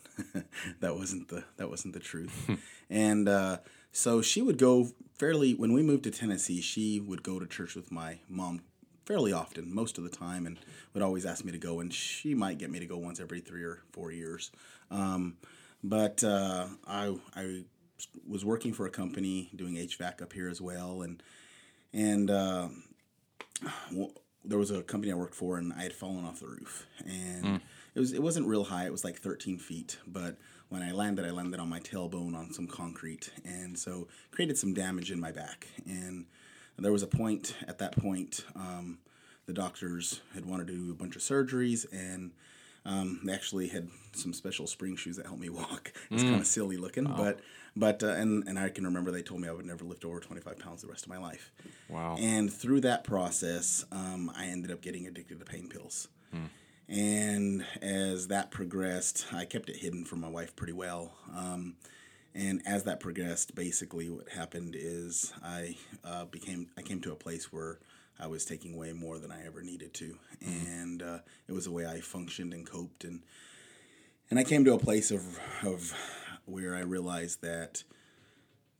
[0.80, 2.50] that wasn't the that wasn't the truth.
[2.90, 3.58] and uh,
[3.92, 6.60] so she would go fairly when we moved to Tennessee.
[6.60, 8.62] She would go to church with my mom
[9.08, 10.58] fairly often, most of the time, and
[10.92, 11.80] would always ask me to go.
[11.80, 14.50] And she might get me to go once every three or four years.
[14.90, 15.38] Um,
[15.82, 17.62] but uh, I I
[18.28, 21.22] was working for a company doing HVAC up here as well, and
[21.92, 22.30] and.
[22.30, 22.68] Uh,
[23.92, 24.12] well,
[24.44, 27.60] there was a company I worked for, and I had fallen off the roof, and
[27.94, 28.86] it was it wasn't real high.
[28.86, 30.36] It was like 13 feet, but
[30.68, 34.74] when I landed, I landed on my tailbone on some concrete, and so created some
[34.74, 35.66] damage in my back.
[35.86, 36.26] And
[36.78, 38.98] there was a point at that point, um,
[39.46, 42.32] the doctors had wanted to do a bunch of surgeries, and
[42.84, 45.92] um, they actually had some special spring shoes that helped me walk.
[46.10, 47.40] It's kind of silly looking, but
[47.76, 50.20] but uh, and and I can remember they told me I would never lift over
[50.20, 51.52] 25 pounds the rest of my life.
[51.88, 52.16] Wow.
[52.18, 56.08] And through that process, um, I ended up getting addicted to pain pills.
[56.88, 61.12] And as that progressed, I kept it hidden from my wife pretty well.
[61.36, 61.76] Um,
[62.34, 67.16] and as that progressed, basically what happened is I uh, became I came to a
[67.16, 67.78] place where
[68.20, 71.72] I was taking way more than I ever needed to, and uh, it was the
[71.72, 73.22] way I functioned and coped, and
[74.30, 75.92] and I came to a place of of
[76.44, 77.84] where I realized that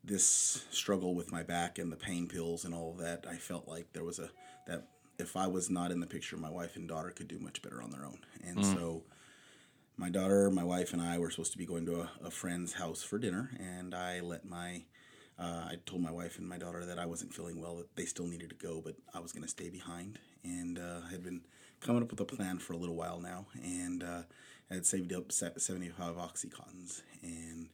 [0.04, 3.68] this struggle with my back and the pain pills and all of that, I felt
[3.68, 4.30] like there was a
[4.66, 7.60] that if I was not in the picture, my wife and daughter could do much
[7.62, 8.18] better on their own.
[8.44, 9.02] And so
[9.98, 12.74] my daughter, my wife, and I were supposed to be going to a, a friend's
[12.74, 14.84] house for dinner, and I let my
[15.38, 18.06] uh, I told my wife and my daughter that I wasn't feeling well, that they
[18.06, 20.18] still needed to go, but I was going to stay behind.
[20.42, 21.42] And uh, had been
[21.80, 24.22] coming up with a plan for a little while now, and uh,
[24.70, 27.02] I had saved up 75 Oxycontins.
[27.22, 27.68] And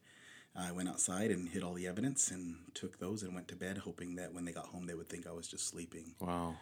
[0.54, 3.78] I went outside and hid all the evidence and took those and went to bed,
[3.78, 6.14] hoping that when they got home, they would think I was just sleeping.
[6.20, 6.56] Wow.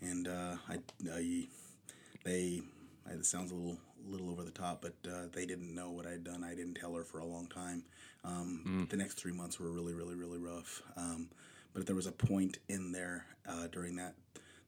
[0.00, 0.74] And uh, I,
[1.10, 1.48] I,
[2.24, 2.62] they,
[3.08, 6.06] I, it sounds a little, little over the top, but uh, they didn't know what
[6.06, 6.42] I'd done.
[6.44, 7.84] I didn't tell her for a long time.
[8.24, 10.82] Um, The next three months were really, really, really rough.
[10.96, 11.28] Um,
[11.72, 14.14] but there was a point in there uh, during that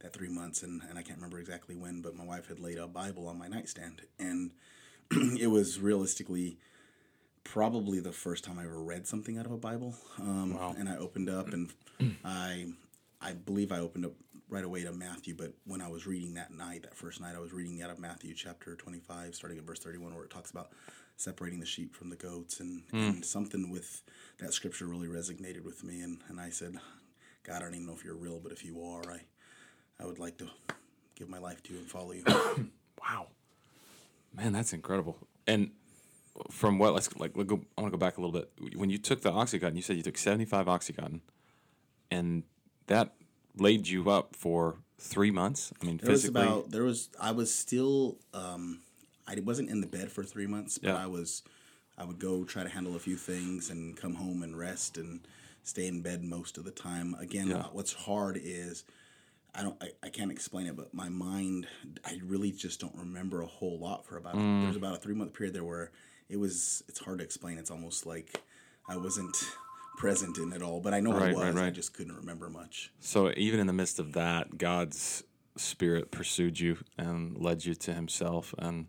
[0.01, 2.77] that three months, and, and I can't remember exactly when, but my wife had laid
[2.79, 4.53] a Bible on my nightstand, and
[5.41, 6.59] it was realistically
[7.43, 9.95] probably the first time I ever read something out of a Bible.
[10.19, 11.73] Um, And I opened up, and
[12.25, 12.73] I,
[13.21, 14.13] I believe I opened up
[14.55, 15.35] right away to Matthew.
[15.35, 17.99] But when I was reading that night, that first night, I was reading out of
[17.99, 20.71] Matthew chapter twenty-five, starting at verse thirty-one, where it talks about
[21.17, 22.97] separating the sheep from the goats, and, hmm.
[22.97, 24.03] and something with
[24.39, 26.03] that scripture really resonated with me.
[26.03, 26.75] And, and I said,
[27.45, 29.21] God, I don't even know if you're real, but if you are, I,
[30.01, 30.49] I would like to
[31.15, 32.25] give my life to you and follow you.
[33.07, 33.27] Wow.
[34.35, 35.19] Man, that's incredible.
[35.47, 35.73] And
[36.51, 38.51] from what let's like look, I want to go back a little bit.
[38.77, 41.21] When you took the oxycontin, you said you took 75 oxycontin,
[42.11, 42.45] and
[42.87, 43.13] that
[43.57, 45.73] laid you up for three months.
[45.81, 46.43] I mean, There was physically.
[46.43, 48.81] about there was I was still um,
[49.27, 51.03] I wasn't in the bed for three months, but Yeah.
[51.03, 51.43] I was
[51.97, 55.21] I would go try to handle a few things and come home and rest and
[55.63, 57.15] stay in bed most of the time.
[57.19, 57.65] Again, Yeah.
[57.73, 58.85] what's hard is
[59.55, 61.69] I don't I, I can't explain it, but my mind
[62.05, 64.63] I really just don't remember a whole lot for about Mm.
[64.63, 65.91] there's about a three month period there where
[66.29, 67.59] it was it's hard to explain.
[67.59, 68.41] It's almost like
[68.89, 69.37] I wasn't
[69.97, 71.55] present in it all, but I know I Right, was.
[71.55, 72.93] right, I just couldn't remember much.
[73.01, 75.23] So even in the midst of that, God's
[75.57, 78.87] spirit pursued you and led you to Himself, and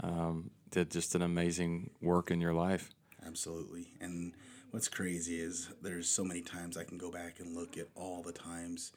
[0.00, 2.90] um, did just an amazing work in your life.
[3.26, 3.88] Absolutely.
[4.00, 4.32] And
[4.70, 8.22] what's crazy is there's so many times I can go back and look at all
[8.22, 8.92] the times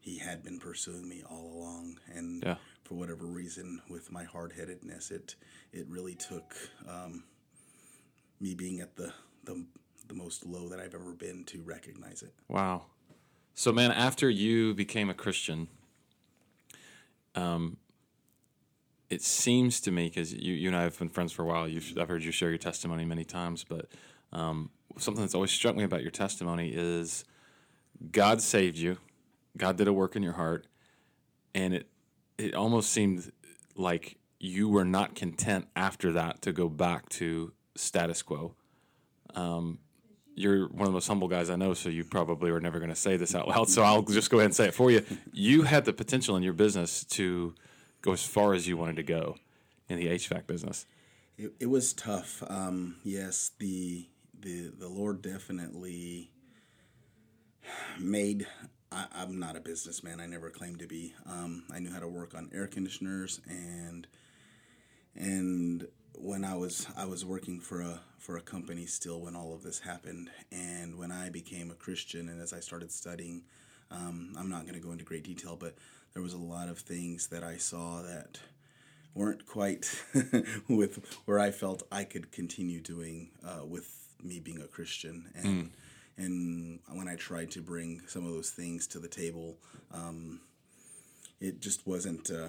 [0.00, 1.98] he had been pursuing me all along.
[2.12, 2.56] And Yeah.
[2.84, 5.36] for whatever reason, with my hard headedness, it
[5.72, 6.54] it really took
[6.86, 7.24] um,
[8.40, 9.12] me being at the,
[9.44, 9.64] the
[10.08, 12.34] the most low that I've ever been to recognize it.
[12.48, 12.86] Wow.
[13.54, 15.68] So, man, after you became a Christian,
[17.34, 17.76] um,
[19.10, 21.68] it seems to me because you, you and I have been friends for a while.
[21.68, 23.86] You've, I've heard you share your testimony many times, but
[24.32, 27.24] um, something that's always struck me about your testimony is
[28.10, 28.98] God saved you.
[29.56, 30.66] God did a work in your heart,
[31.54, 31.88] and it
[32.36, 33.30] it almost seemed
[33.76, 38.54] like you were not content after that to go back to status quo.
[39.34, 39.78] Um,
[40.34, 42.90] you're one of the most humble guys I know, so you probably are never going
[42.90, 43.68] to say this out loud.
[43.68, 45.04] So I'll just go ahead and say it for you.
[45.32, 47.54] You had the potential in your business to
[48.02, 49.36] go as far as you wanted to go
[49.88, 50.86] in the HVAC business.
[51.36, 52.42] It, it was tough.
[52.48, 56.30] Um, yes, the the the Lord definitely
[57.98, 58.46] made.
[58.92, 60.20] I, I'm not a businessman.
[60.20, 61.14] I never claimed to be.
[61.26, 64.06] Um, I knew how to work on air conditioners and
[65.16, 69.54] and when I was I was working for a for a company still when all
[69.54, 70.30] of this happened.
[70.50, 73.42] And when I became a Christian and as I started studying
[73.90, 75.74] um, I'm not going to go into great detail but
[76.14, 78.38] there was a lot of things that I saw that
[79.14, 80.02] weren't quite
[80.68, 83.88] with where I felt I could continue doing uh, with
[84.22, 85.30] me being a Christian.
[85.34, 85.70] And
[86.16, 89.56] and when I tried to bring some of those things to the table
[89.92, 90.40] um,
[91.40, 92.48] it just wasn't uh,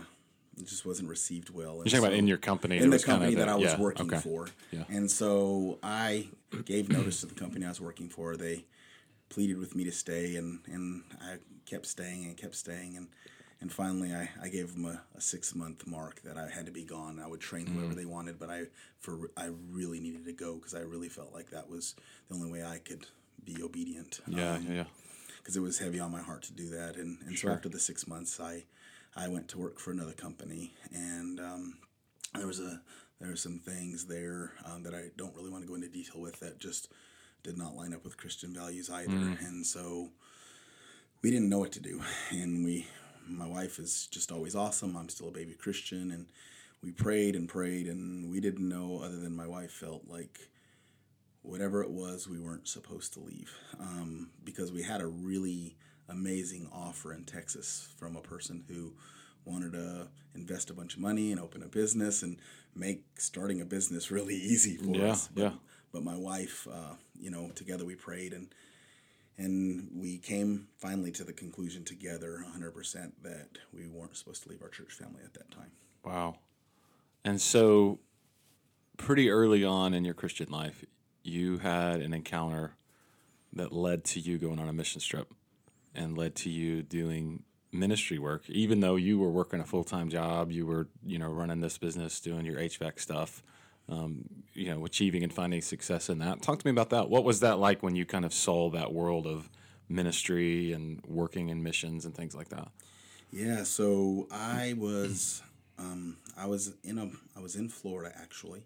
[0.57, 1.75] it just wasn't received well.
[1.77, 2.77] You're talking about in your company.
[2.77, 4.19] in the company that I was yeah, working okay.
[4.21, 4.47] for.
[4.71, 4.83] Yeah.
[4.89, 6.29] And so I
[6.65, 8.35] gave notice to the company I was working for.
[8.37, 8.65] They
[9.29, 12.95] pleaded with me to stay, and, and I kept staying and kept staying.
[12.95, 13.07] And,
[13.59, 16.71] and finally, I, I gave them a, a six month mark that I had to
[16.71, 17.19] be gone.
[17.19, 17.97] I would train whoever Mm-hmm.
[17.97, 18.63] they wanted, but I
[18.99, 21.95] for I really needed to go because I really felt like that was
[22.29, 23.07] the only way I could
[23.43, 24.21] be obedient.
[24.27, 24.83] Yeah, Um, yeah, yeah.
[25.39, 26.95] because it was heavy on my heart to do that.
[26.95, 27.51] And, and Sure.
[27.51, 28.63] so after the six months, I
[29.15, 31.78] I went to work for another company, and um,
[32.36, 32.82] there was a
[33.19, 36.19] there were some things there um, that I don't really want to go into detail
[36.21, 36.91] with that just
[37.43, 39.13] did not line up with Christian values either.
[39.13, 40.10] And so
[41.21, 42.01] we didn't know what to do,
[42.32, 42.88] and we
[43.28, 44.95] my wife is just always awesome.
[44.97, 46.28] I'm still a baby Christian, and
[46.84, 50.39] we prayed and prayed, and we didn't know other than my wife felt like
[51.41, 55.75] whatever it was, we weren't supposed to leave um, because we had a really
[56.09, 58.93] amazing offer in Texas from a person who
[59.45, 62.37] wanted to invest a bunch of money and open a business and
[62.75, 65.29] make starting a business really easy for Yeah, us.
[65.33, 65.51] But, yeah.
[65.91, 68.53] But my wife, uh, you know, together we prayed and
[69.37, 74.61] and we came finally to the conclusion together 100% that we weren't supposed to leave
[74.61, 75.71] our church family at that time.
[76.05, 76.37] Wow.
[77.25, 77.99] And so,
[78.97, 80.85] pretty early on in your Christian life,
[81.23, 82.75] you had an encounter
[83.51, 85.33] that led to you going on a mission trip
[85.95, 88.49] and led to you doing ministry work.
[88.49, 91.77] Even though you were working a full time job, you were, you know, running this
[91.77, 93.43] business, doing your HVAC stuff,
[93.89, 96.41] um, you know, achieving and finding success in that.
[96.41, 97.10] Talk to me about that.
[97.10, 99.49] What was that like when you kind of saw that world of
[99.89, 102.69] ministry and working in missions and things like that?
[103.31, 105.41] Yeah, so I was
[105.77, 108.63] um, I was in a I was in Florida actually,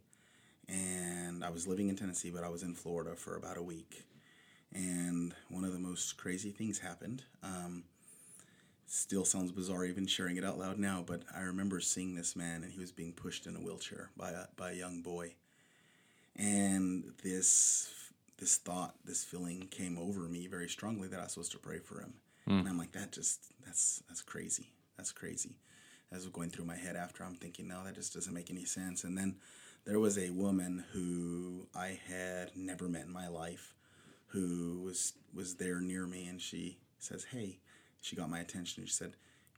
[0.68, 4.04] and I was living in Tennessee, but I was in Florida for about a week,
[4.74, 7.24] and one of the most crazy things happened.
[7.44, 7.84] Um,
[8.88, 12.64] still sounds bizarre even sharing it out loud now, but I remember seeing this man,
[12.64, 15.34] and he was being pushed in a wheelchair by a by a young boy,
[16.36, 17.92] and this
[18.40, 21.80] this thought, this feeling came over me very strongly that I was supposed to pray
[21.80, 22.14] for him.
[22.60, 24.72] And I'm like, that just that's that's crazy.
[24.98, 25.58] That's crazy.
[26.12, 28.66] As was going through my head after, I'm thinking, no, that just doesn't make any
[28.66, 29.04] sense.
[29.04, 29.36] And then
[29.86, 33.76] there was a woman who I had never met in my life,
[34.30, 37.60] who was was there near me, and she says, "Hey,"
[38.02, 38.86] she got my attention.
[38.86, 39.14] She said,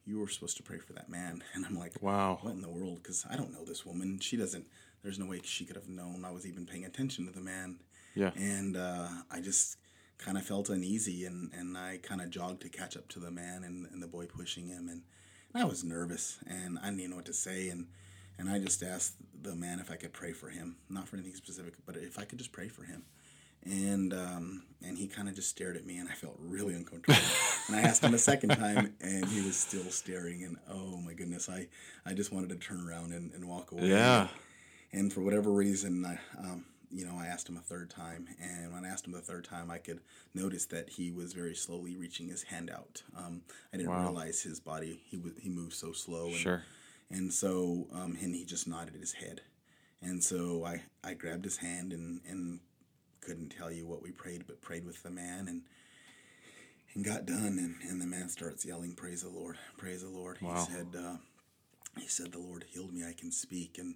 [0.05, 2.39] "You were supposed to pray for that man." And I'm like, Wow.
[2.41, 2.97] what in the world?
[3.03, 4.19] Because I don't know this woman.
[4.19, 4.65] She doesn't.
[5.03, 7.79] There's no way she could have known I was even paying attention to the man.
[8.15, 8.31] Yeah.
[8.35, 9.77] And uh, I just
[10.17, 13.31] kind of felt uneasy, and and I kind of jogged to catch up to the
[13.31, 15.01] man and, and the boy pushing him, and,
[15.53, 17.87] and I was nervous, and I didn't even know what to say, and
[18.37, 21.35] and I just asked the man if I could pray for him, not for anything
[21.35, 23.03] specific, but if I could just pray for him
[23.65, 27.19] and um, and he kind of just stared at me, and I felt really uncomfortable.
[27.67, 30.43] and I asked him a second time, and he was still staring.
[30.43, 31.67] And oh my goodness, I
[32.05, 33.87] I just wanted to turn around and, and walk away.
[33.89, 34.27] Yeah.
[34.93, 38.73] And for whatever reason, I um, you know I asked him a third time, and
[38.73, 39.99] when I asked him the third time, I could
[40.33, 43.03] notice that he was very slowly reaching his hand out.
[43.17, 43.41] Um,
[43.73, 44.01] I didn't Wow.
[44.07, 46.25] realize his body he was he moved so slow.
[46.27, 46.63] And, Sure.
[47.09, 49.41] and so um, and he just nodded his head
[50.03, 52.59] and so i i grabbed his hand and and
[53.21, 55.61] couldn't tell you what we prayed but prayed with the man and
[56.93, 57.57] and got done.
[57.57, 60.37] And, and the man starts yelling praise the lord praise the lord.
[60.41, 60.65] Wow.
[60.67, 61.15] he said uh,
[61.99, 63.03] he said the lord healed me.
[63.07, 63.77] I can speak.
[63.77, 63.95] And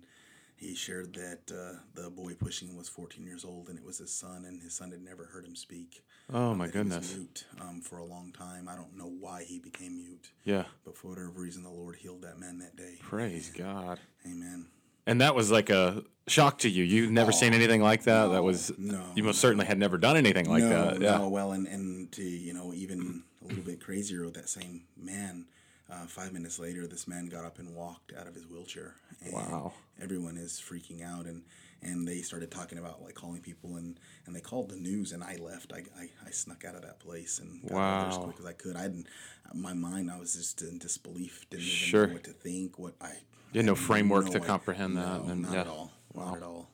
[0.58, 3.98] he shared that uh, the boy pushing him was 14 years old and it was
[3.98, 6.04] his son and his son had never heard him speak.
[6.34, 7.16] Oh my that he was goodness.
[7.16, 8.70] mute um, for a long time.
[8.70, 10.32] I don't know why he became mute.
[10.46, 10.66] Yeah.
[10.86, 12.96] but for whatever reason the lord healed that man that day.
[13.02, 14.00] Praise God.
[14.26, 14.68] amen
[15.08, 16.84] And that was like a shock to you.
[16.84, 18.28] You've never seen anything like that.
[18.28, 21.02] that was no, you most certainly had never done anything like no, that.
[21.02, 21.18] Yeah.
[21.18, 24.82] No, well, and, and to, you know, even a little bit crazier with that same
[24.98, 25.46] man,
[25.92, 28.96] uh, five minutes later, this man got up and walked out of his wheelchair.
[29.24, 29.74] And Wow.
[30.02, 31.44] Everyone is freaking out, and,
[31.84, 35.24] and they started talking about like calling people, and, and they called the news, and
[35.24, 35.72] I left.
[35.72, 38.24] I, I, I snuck out of that place and got out there as Wow.
[38.24, 38.76] quick as I could.
[38.76, 39.06] I didn't,
[39.54, 42.08] my mind, I was just in disbelief, didn't even Sure.
[42.08, 43.14] know what to think, what I.
[43.56, 45.62] You had no framework to i- comprehend that, No, and- not yeah.
[45.62, 45.94] at all.
[46.14, 46.70] Not at all.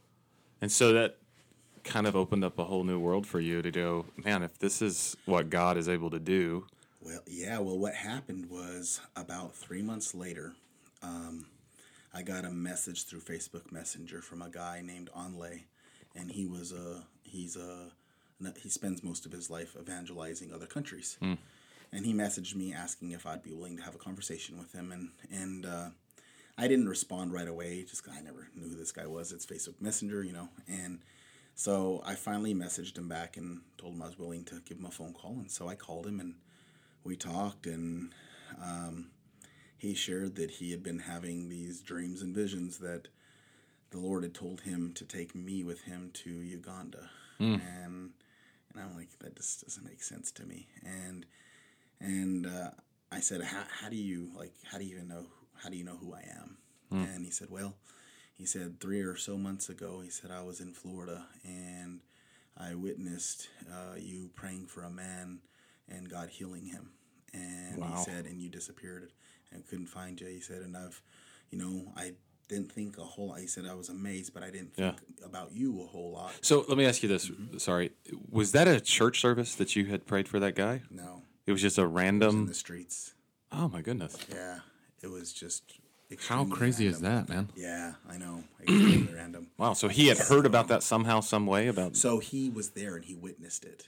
[0.62, 1.20] And so that
[1.84, 4.82] kind of opened up a whole new world for you to go, man, if this
[4.82, 6.66] is what God is able to do,
[7.00, 7.60] Well, yeah.
[7.60, 10.54] Well, what happened was about three months later,
[11.04, 11.46] um,
[12.14, 15.64] I got a message through Facebook Messenger from a guy named Onlay,
[16.16, 17.92] and he was a he's a
[18.58, 23.26] he spends most of his life evangelizing other countries, and he messaged me asking if
[23.28, 25.90] I'd be willing to have a conversation with him, and and uh,
[26.62, 29.32] I didn't respond right away, just 'cause I never knew who this guy was.
[29.32, 31.00] It's Facebook Messenger, you know, and
[31.56, 34.86] so I finally messaged him back and told him I was willing to give him
[34.86, 36.36] a phone call, and so I called him and
[37.04, 38.14] we talked and
[38.62, 39.10] um,
[39.76, 43.08] he shared that he had been having these dreams and visions that
[43.90, 47.10] the Lord had told him to take me with him to Uganda,
[47.54, 48.14] and
[48.72, 51.26] and I'm like that just doesn't make sense to me, and
[52.00, 52.72] and uh,
[53.12, 55.26] I said how how do you like how do you even know
[55.62, 56.58] how do you know who I am?
[56.94, 57.76] And he said, well,
[58.34, 62.02] he said three or so months ago, he said I was in Florida and
[62.58, 65.40] I witnessed uh, you praying for a man
[65.88, 66.92] and God healing him.
[67.34, 67.88] And Wow.
[67.96, 69.10] he said, and you disappeared
[69.54, 70.28] and couldn't find you.
[70.28, 71.02] He said, and I've,
[71.50, 72.12] you know, I
[72.50, 73.40] didn't think a whole lot.
[73.40, 74.92] He said, I was amazed, but I didn't Yeah.
[74.92, 76.34] think about you a whole lot.
[76.42, 77.32] So let me ask you this.
[77.58, 77.92] Sorry.
[78.30, 80.82] Was that a church service that you had prayed for that guy?
[80.90, 82.40] No, It was just a random.
[82.40, 83.14] in the streets.
[83.50, 84.18] Oh my goodness.
[84.30, 84.60] Yeah,
[85.04, 85.64] it was just.
[86.28, 87.50] How extremely crazy is that, man?
[87.56, 88.44] Yeah, I know.
[88.60, 89.48] Extremely random.
[89.58, 89.72] Wow.
[89.74, 91.96] So he had heard about that somehow, some way about.
[91.96, 93.88] So he was there and he witnessed it.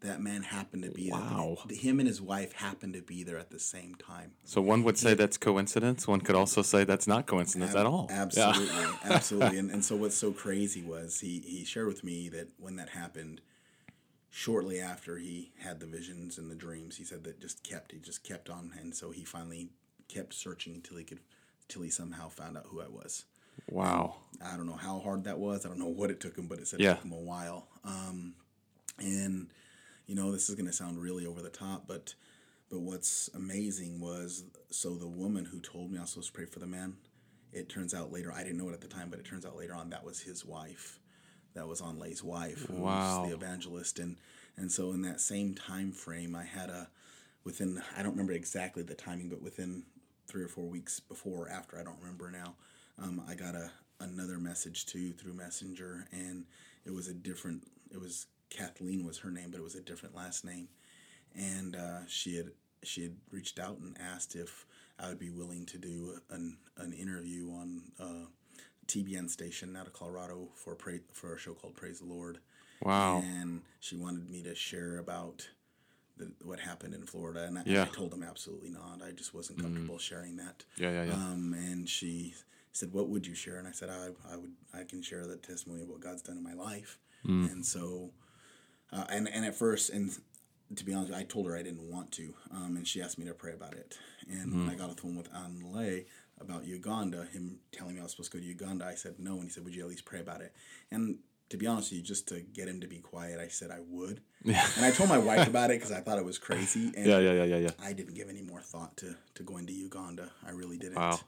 [0.00, 1.58] That man happened to be Wow.
[1.68, 1.78] there.
[1.78, 4.32] Him and his wife happened to be there at the same time.
[4.44, 6.08] So one would say that's coincidence.
[6.08, 8.08] One could also say that's not coincidence at all.
[8.10, 8.22] Yeah.
[8.22, 9.58] Absolutely, absolutely.
[9.58, 12.88] And, and so what's so crazy was he he shared with me that when that
[12.88, 13.40] happened,
[14.30, 17.98] shortly after he had the visions and the dreams, he said that just kept he
[17.98, 19.68] just kept on, and so he finally
[20.12, 21.20] kept searching until he could,
[21.68, 23.24] till he somehow found out who I was.
[23.70, 24.16] Wow.
[24.44, 25.64] I don't know how hard that was.
[25.64, 26.92] I don't know what it took him, but it said Yeah.
[26.92, 27.66] it took him a while.
[27.84, 28.34] Um,
[28.98, 29.48] and
[30.06, 32.14] you know, this is going to sound really over the top, but
[32.70, 36.46] but what's amazing was so the woman who told me I was supposed to pray
[36.46, 36.96] for the man.
[37.52, 39.56] It turns out later I didn't know it at the time, but it turns out
[39.56, 40.98] later on that was his wife.
[41.54, 42.96] That was Onlay's wife, who Wow.
[42.96, 44.16] was the evangelist, and
[44.56, 46.88] and so in that same time frame, I had a
[47.44, 49.82] within I don't remember exactly the timing, but within
[50.26, 52.54] three or four weeks before or after, I don't remember now.
[52.98, 53.70] Um, I got a
[54.00, 56.44] another message too through Messenger, and
[56.84, 57.66] it was a different.
[57.90, 60.68] It was Kathleen was her name, but it was a different last name,
[61.34, 62.50] and uh, she had
[62.82, 64.66] she had reached out and asked if
[64.98, 68.26] I would be willing to do an an interview on uh,
[68.86, 72.38] TBN station out of Colorado for pray, for a show called Praise the Lord.
[72.82, 73.22] Wow.
[73.24, 75.48] And she wanted me to share about
[76.42, 77.82] what happened in Florida, and I, Yeah.
[77.84, 79.00] I told them absolutely not.
[79.02, 80.64] I just wasn't comfortable sharing that.
[80.76, 81.12] Yeah, yeah, yeah.
[81.14, 82.34] Um, and she
[82.72, 85.36] said, "What would you share?" And I said, "I, I would, I can share the
[85.36, 88.12] testimony of what God's done in my life." And so,
[88.92, 90.10] uh, and and at first, and
[90.74, 93.26] to be honest, I told her I didn't want to, um, and she asked me
[93.26, 93.98] to pray about it.
[94.28, 96.06] And when I got off the phone with Anlay
[96.40, 99.34] about Uganda, him telling me I was supposed to go to Uganda, I said no,
[99.34, 100.52] and he said, "Would you at least pray about it?"
[100.90, 101.18] And
[101.52, 103.80] to be honest with you, just to get him to be quiet, I said I
[103.86, 104.22] would.
[104.42, 104.66] Yeah.
[104.76, 106.90] And I told my wife about it because I thought it was crazy.
[106.96, 107.70] And yeah, yeah, yeah, yeah, yeah.
[107.78, 110.30] I didn't give any more thought to, to going to Uganda.
[110.46, 110.96] I really didn't.
[110.96, 111.20] Wow.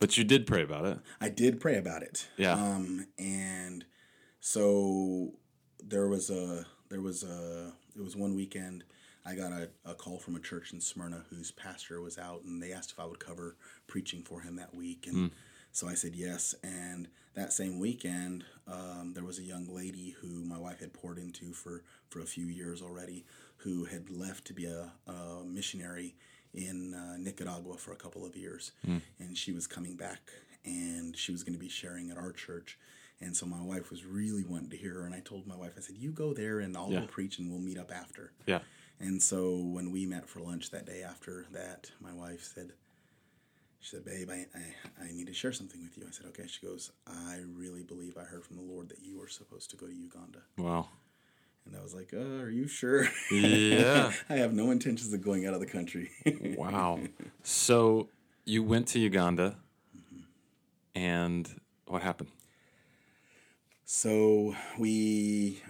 [0.00, 0.98] but you did pray about it.
[1.20, 2.26] I did pray about it.
[2.36, 2.54] Yeah.
[2.54, 3.84] Um, and
[4.40, 5.34] so
[5.82, 8.82] there was a there was a it was one weekend
[9.24, 12.60] I got a, a call from a church in Smyrna whose pastor was out and
[12.60, 13.56] they asked if I would cover
[13.86, 15.30] preaching for him that week and
[15.72, 20.44] so I said yes and that same weekend um, there was a young lady who
[20.44, 23.24] my wife had poured into for for a few years already
[23.58, 26.14] who had left to be a, a missionary
[26.54, 28.72] in uh, Nicaragua for a couple of years
[29.20, 30.22] and she was coming back
[30.64, 32.78] and she was going to be sharing at our church
[33.20, 35.74] and so my wife was really wanting to hear her and I told my wife
[35.76, 37.00] I said you go there and I'll Yeah.
[37.00, 38.60] go preach and we'll meet up after Yeah.
[38.98, 42.72] and so when we met for lunch that day after that, my wife said,
[43.86, 46.04] she said, babe, I, I, I need to share something with you.
[46.08, 46.48] I said, okay.
[46.48, 49.76] She goes, I really believe I heard from the Lord that you were supposed to
[49.76, 50.40] go to Uganda.
[50.58, 50.88] Wow.
[51.64, 53.06] And I was like, uh, are you sure?
[53.30, 54.10] Yeah.
[54.28, 56.10] I have no intentions of going out of the country.
[56.58, 56.98] wow.
[57.44, 58.08] So
[58.44, 59.54] you went to Uganda,
[60.96, 61.48] and
[61.86, 62.30] what happened?
[63.84, 65.62] So we,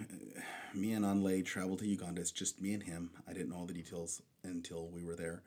[0.73, 2.21] me and Anle traveled to Uganda.
[2.21, 3.11] It's just me and him.
[3.27, 5.43] I didn't know all the details until we were there.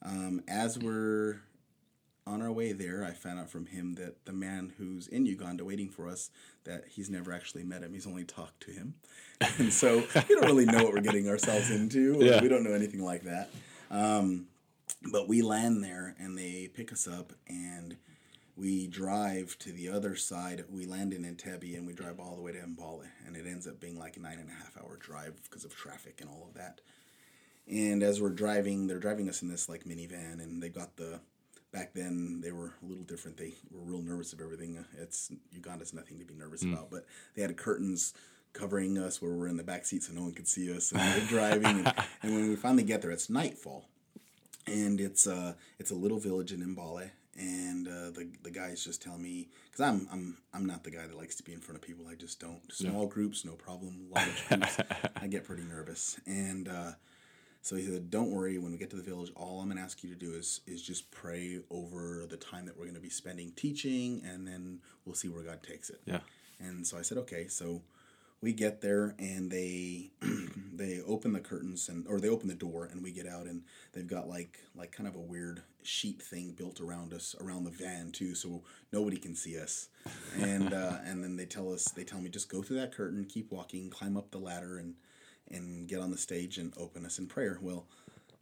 [0.00, 1.40] Um, as we're
[2.26, 5.64] on our way there, I found out from him that the man who's in Uganda
[5.64, 6.30] waiting for us,
[6.64, 7.92] that he's never actually met him.
[7.92, 8.94] He's only talked to him,
[9.58, 12.18] and so we don't really know what we're getting ourselves into.
[12.24, 12.40] Yeah.
[12.40, 13.50] We don't know anything like that.
[13.90, 14.46] Um,
[15.12, 17.96] but we land there, and they pick us up, and
[18.56, 20.64] we drive to the other side.
[20.70, 23.66] We land in Entebbe and we drive all the way to Mbale, and it ends
[23.66, 26.46] up being like a nine and a half hour drive because of traffic and all
[26.48, 26.80] of that.
[27.68, 31.20] And as we're driving, they're driving us in this like minivan, and they got the.
[31.74, 33.36] Back then, they were a little different.
[33.36, 34.82] They were real nervous of everything.
[34.96, 37.04] It's Uganda's nothing to be nervous about, but
[37.34, 38.14] they had curtains
[38.52, 41.00] covering us where we're in the back seat so no one could see us, and
[41.00, 41.78] we're driving.
[41.84, 43.88] and, and when we finally get there, it's nightfall,
[44.68, 49.02] and it's uh it's a little village in Mbale, and uh, the the guys just
[49.02, 51.76] tell me because I'm I'm I'm not the guy that likes to be in front
[51.76, 52.06] of people.
[52.08, 52.60] I just don't.
[52.72, 54.06] Small groups, no problem.
[54.14, 54.78] Large groups,
[55.20, 56.20] I get pretty nervous.
[56.26, 56.92] And uh,
[57.64, 58.58] so he said, "Don't worry.
[58.58, 60.82] When we get to the village, all I'm gonna ask you to do is is
[60.82, 65.28] just pray over the time that we're gonna be spending teaching, and then we'll see
[65.28, 66.20] where God takes it." Yeah.
[66.60, 67.48] And so I said, okay.
[67.48, 67.82] So
[68.40, 70.10] we get there and they
[70.74, 73.62] they open the curtains and or they open the door and we get out and
[73.92, 77.70] they've got like like kind of a weird sheet thing built around us around the
[77.70, 78.62] van too, so
[78.92, 79.88] nobody can see us.
[80.38, 83.24] And uh, and then they tell us they tell me just go through that curtain,
[83.24, 84.94] keep walking, climb up the ladder and
[85.50, 87.58] and get on the stage and open us in prayer.
[87.60, 87.86] Well,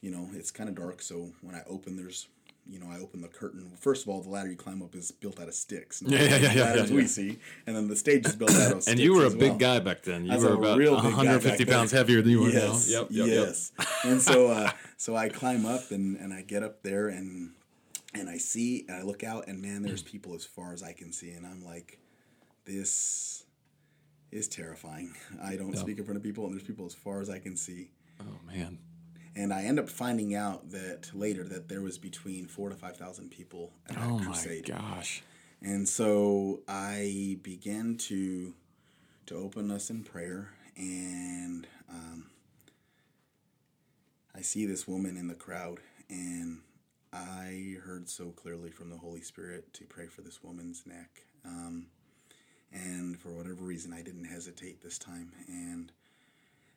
[0.01, 2.27] you know, it's kind of dark, so when I open, there's,
[2.67, 3.71] you know, I open the curtain.
[3.79, 6.03] First of all, the ladder you climb up is built out of sticks.
[6.05, 8.83] Yeah, yeah, yeah, yeah, yeah, we see, and then the stage is built out of
[8.83, 8.89] sticks.
[8.89, 10.27] And you were a as big guy back then.
[10.27, 11.73] You were about real big guy 150 then.
[11.73, 13.01] pounds heavier than you are yes, now.
[13.01, 13.47] Yep, yep, yep.
[13.47, 13.73] yes.
[14.05, 17.53] and so, uh, so I climb up and, and I get up there and
[18.15, 20.93] and I see and I look out and man, there's people as far as I
[20.93, 21.99] can see, and I'm like,
[22.65, 23.32] this
[24.33, 25.15] is terrifying.
[25.43, 27.57] I don't speak in front of people, and there's people as far as I can
[27.57, 27.91] see.
[28.21, 28.79] Oh man.
[29.35, 32.97] And I end up finding out that later that there was between four to five
[32.97, 34.67] thousand people at that Oh my crusade.
[34.67, 35.23] gosh.
[35.63, 38.55] And so I began to
[39.27, 42.27] to open us in prayer, and um,
[44.35, 45.79] I see this woman in the crowd,
[46.11, 46.61] and
[47.13, 51.23] I heard so clearly from the Holy Spirit to pray for this woman's neck.
[51.45, 51.87] Um,
[52.73, 55.93] and for whatever reason, I didn't hesitate this time, and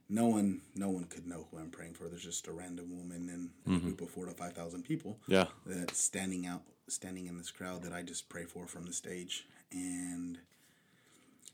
[0.10, 2.08] no one, no one could know who I'm praying for.
[2.08, 3.88] There's just a random woman in, in a mm-hmm.
[3.88, 5.46] group of four to five thousand people Yeah.
[5.66, 9.48] that's standing out standing in this crowd that I just pray for from the stage
[9.72, 10.38] and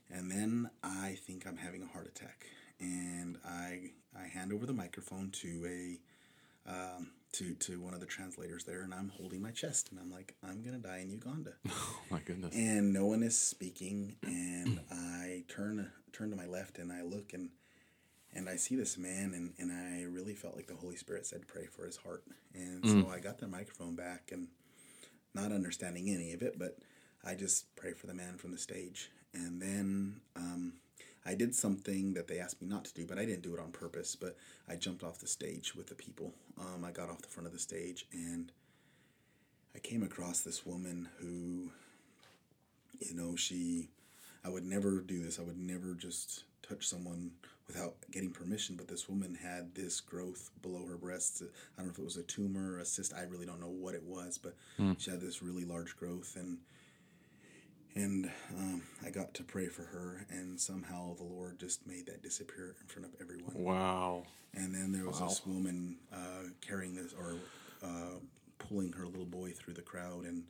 [0.10, 2.48] and then I think I'm having a heart attack
[2.82, 6.00] and I I hand over the microphone to a
[6.68, 10.12] um, to to one of the translators there and I'm holding my chest and I'm
[10.12, 12.54] like I'm gonna die in Uganda Oh my goodness.
[12.56, 17.34] and no one is speaking and I turn turn to my left and I look
[17.34, 17.50] and
[18.34, 21.48] and I see this man and, and I really felt like the Holy Spirit said
[21.48, 22.24] pray for his heart.
[22.54, 24.48] And so I got the microphone back and
[25.34, 26.78] not understanding any of it, but
[27.26, 29.12] I just pray for the man from the stage.
[29.34, 30.74] And then um,
[31.26, 33.60] I did something that they asked me not to do, but I didn't do it
[33.60, 34.16] on purpose.
[34.16, 36.34] But I jumped off the stage with the people.
[36.60, 38.52] Um, I got off the front of the stage and
[39.76, 41.70] I came across this woman who,
[43.00, 43.90] you know, she,
[44.44, 45.40] I would never do this.
[45.40, 47.32] I would never just touch someone
[47.68, 48.76] without getting permission.
[48.76, 51.42] But this woman had this growth below her breasts.
[51.42, 51.46] I
[51.78, 53.14] don't know if it was a tumor or a cyst.
[53.14, 54.56] I really don't know what it was, but
[54.98, 56.58] she had this really large growth and
[57.96, 62.22] and um, I got to pray for her, and somehow the Lord just made that
[62.24, 63.52] disappear in front of everyone.
[63.56, 64.24] Wow.
[64.54, 67.36] And then there was this woman uh, carrying this or
[67.84, 68.20] uh,
[68.60, 70.44] pulling her little boy through the crowd, and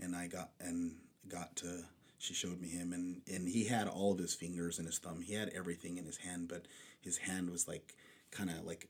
[0.00, 0.96] and I got and
[1.28, 1.84] got to.
[2.18, 5.20] She showed me him, and and he had all of his fingers and his thumb.
[5.20, 6.66] He had everything in his hand, but
[7.02, 7.94] his hand was like
[8.30, 8.88] kind of like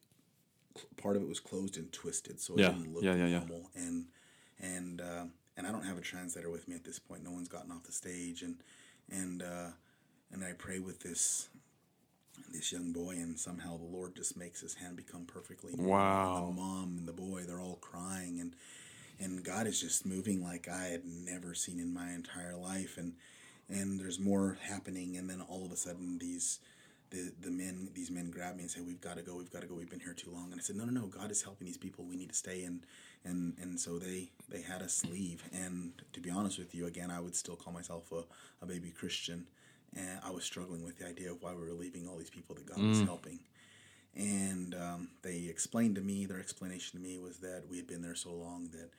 [0.97, 3.39] part of it was closed and twisted, so it Yeah, didn't look yeah, yeah, yeah.
[3.41, 3.71] normal.
[3.75, 4.07] And
[4.61, 5.25] and uh,
[5.57, 7.23] and I don't have a translator with me at this point.
[7.23, 8.57] No one's gotten off the stage, and
[9.11, 9.71] and uh,
[10.33, 11.49] and I pray with this
[12.53, 15.73] this young boy, and somehow the Lord just makes his hand become perfectly.
[15.77, 16.47] Wow.
[16.47, 18.55] And the mom and the boy, they're all crying, and
[19.21, 23.15] and God is just moving like I had never seen in my entire life, and
[23.69, 26.61] and there's more happening, and then all of a sudden these.
[27.11, 29.63] The, the men these men grab me and say we've got to go we've got
[29.63, 30.51] to go we've been here too long.
[30.51, 32.05] And I said no no no God is helping these people.
[32.05, 32.65] We need to stay.
[32.65, 32.85] And
[33.25, 35.45] and and so they they had us leave.
[35.53, 38.25] And to be honest with you again I would still call myself a,
[38.63, 39.47] a baby Christian.
[39.95, 42.57] And I was struggling with the idea of why we were leaving all these people
[42.57, 43.39] that God was helping.
[44.17, 48.03] And um, they explained to me, their explanation to me was that we had been
[48.03, 48.91] there so long that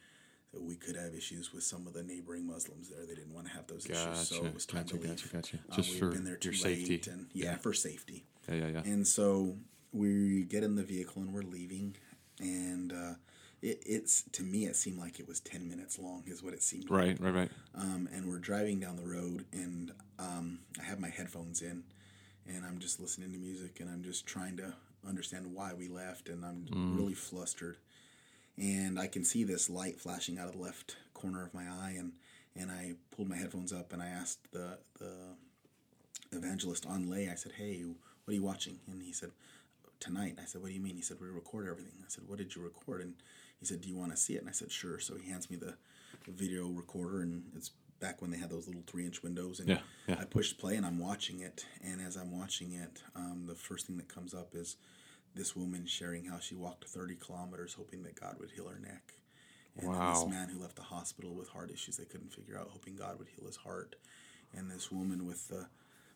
[0.54, 3.06] we could have issues with some of the neighboring Muslims there.
[3.06, 5.10] They didn't want to have those issues, so it was time gotcha, to leave.
[5.10, 5.60] gotcha, gotcha.
[5.72, 6.90] Uh, Just had for been there too your safety.
[6.94, 8.26] late, and yeah, for safety.
[8.48, 8.82] Yeah, yeah, yeah.
[8.86, 9.58] And so
[9.92, 11.96] we get in the vehicle and we're leaving,
[12.40, 13.14] and uh,
[13.62, 16.64] it, it's to me it seemed like it was ten minutes long, is what it
[16.64, 16.90] seemed.
[16.90, 17.52] like Right, right, right.
[17.76, 21.84] um, and we're driving down the road and um, i have my headphones in
[22.48, 24.74] and i'm just listening to music and i'm just trying to
[25.08, 26.66] understand why we left and i'm
[26.98, 27.78] really flustered
[28.58, 31.96] and i can see this light flashing out of the left corner of my eye
[31.98, 32.14] and
[32.56, 37.54] and i pulled my headphones up and i asked the the evangelist Onlay i said
[37.58, 37.84] hey
[38.26, 38.80] what are you watching?
[38.92, 39.30] And he said
[40.00, 40.38] tonight.
[40.42, 40.96] I said what do you mean?
[40.96, 41.94] He said we record everything.
[42.02, 43.02] I said what did you record?
[43.02, 43.14] And
[43.60, 44.40] he said do you want to see it?
[44.40, 45.00] And i said sure.
[45.00, 45.76] So he hands me the,
[46.28, 49.80] video recorder and it's back when they had those little three inch windows and Yeah,
[50.08, 50.16] yeah.
[50.20, 51.68] i pushed play and i'm watching it.
[51.84, 54.78] And as i'm watching it um, the first thing that comes up is
[55.36, 59.14] this woman sharing how she walked 30 kilometers hoping that god would heal her neck
[59.78, 60.14] and then Wow.
[60.14, 63.20] this man who left the hospital with heart issues they couldn't figure out hoping god
[63.20, 63.96] would heal his heart
[64.54, 65.68] and this woman with the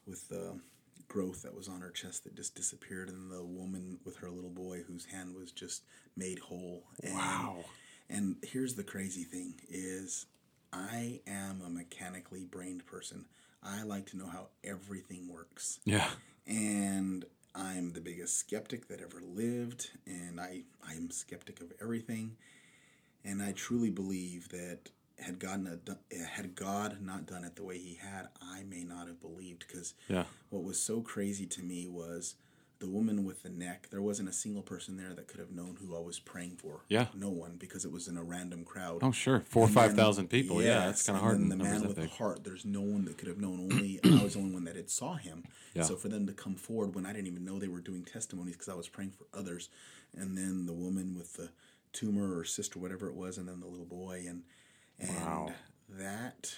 [0.07, 0.59] with the
[1.07, 4.49] growth that was on her chest that just disappeared and the woman with her little
[4.49, 5.83] boy whose hand was just
[6.15, 7.65] made whole and, Wow.
[8.09, 10.25] and here's the crazy thing is
[10.71, 13.25] i am a mechanically brained person
[13.63, 16.07] i like to know how everything works Yeah.
[16.47, 17.25] and
[17.55, 22.37] I'm the biggest skeptic that ever lived, and I I'm skeptic of everything,
[23.23, 25.97] and I truly believe that had God not done,
[26.31, 29.93] had God not done it the way He had, I may not have believed because
[30.07, 30.25] Yeah.
[30.49, 32.35] what was so crazy to me was
[32.79, 33.87] the woman with the neck.
[33.91, 36.81] There wasn't a single person there that could have known who I was praying for.
[36.87, 37.07] Yeah.
[37.13, 38.99] no one because it was in a random crowd.
[39.01, 39.41] Oh, sure.
[39.41, 40.61] Four or And five then- thousand people.
[40.61, 41.35] yeah, yes, it's kind of and hard.
[41.37, 43.59] then in the man with the heart, there's no one that could have known.
[43.59, 45.43] Only I was the only one that had saw him.
[45.73, 45.83] Yeah.
[45.83, 48.53] So for them to come forward when I didn't even know they were doing testimonies
[48.55, 49.69] because I was praying for others,
[50.17, 51.49] and then the woman with the
[51.91, 54.43] tumor or sister, whatever it was, and then the little boy, and
[54.99, 55.53] and Wow.
[55.89, 56.55] that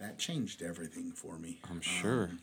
[0.00, 2.24] that changed everything for me I'm sure.
[2.24, 2.40] Um,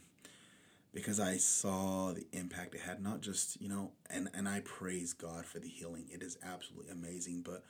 [0.96, 3.04] because I saw the impact it had.
[3.04, 6.06] Not just you know, and and I praise God for the healing.
[6.12, 7.41] It is absolutely amazing.
[7.46, 7.64] But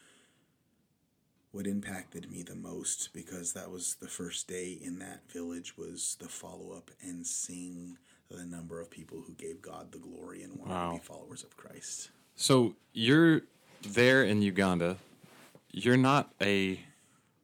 [1.51, 6.15] what impacted me the most, because that was the first day in that village, was
[6.19, 7.97] the follow up and seeing
[8.29, 10.91] the number of people who gave God the glory and wanted Wow.
[10.93, 12.09] to be followers of Christ.
[12.35, 13.41] So you're
[13.81, 14.97] there in Uganda.
[15.71, 16.81] You're not a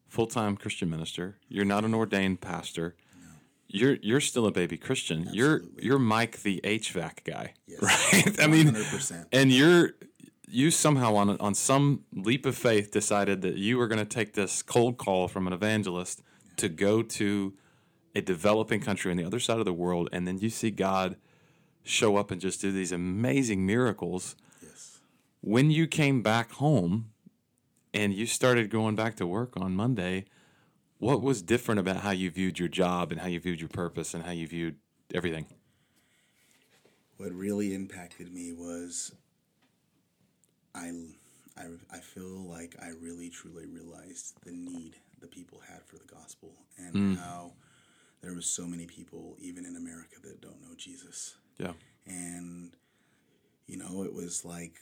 [0.08, 1.36] full-time Christian minister.
[1.48, 2.94] You're not an ordained pastor.
[3.72, 5.28] You're you're still a baby Christian.
[5.32, 7.80] You're you're Mike the HVAC guy, Yes.
[7.82, 8.40] right?
[8.40, 9.26] I mean, 100%.
[9.32, 9.92] and you're
[10.48, 14.34] you somehow on on some leap of faith decided that you were going to take
[14.34, 16.22] this cold call from an evangelist
[16.58, 17.54] to go to
[18.14, 21.16] a developing country on the other side of the world, and then you see God
[21.82, 25.00] show up and just do these amazing miracles Yes.
[25.40, 27.08] when you came back home
[27.94, 30.26] and you started going back to work on Monday,
[31.02, 34.14] what was different about how you viewed your job and how you viewed your purpose
[34.14, 34.76] and how you viewed
[35.12, 35.46] everything?
[37.18, 39.12] what really impacted me was
[40.74, 40.90] I,
[41.56, 46.12] I, I feel like I really truly realized the need the people had for the
[46.12, 47.14] gospel and hmm.
[47.14, 47.52] how
[48.22, 51.72] there was so many people even in America that don't know Jesus Yeah.
[52.06, 52.74] and
[53.68, 54.80] you know it was like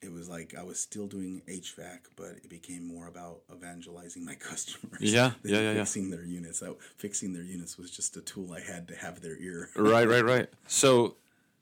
[0.00, 4.34] it was like I was still doing HVAC, but it became more about evangelizing my
[4.50, 5.00] customers.
[5.00, 5.78] Yeah, yeah, yeah, yeah.
[5.78, 6.58] Fixing their units.
[6.58, 9.70] So fixing their units was just a tool I had to have their ear.
[9.76, 10.48] right, right, right.
[10.66, 11.16] So,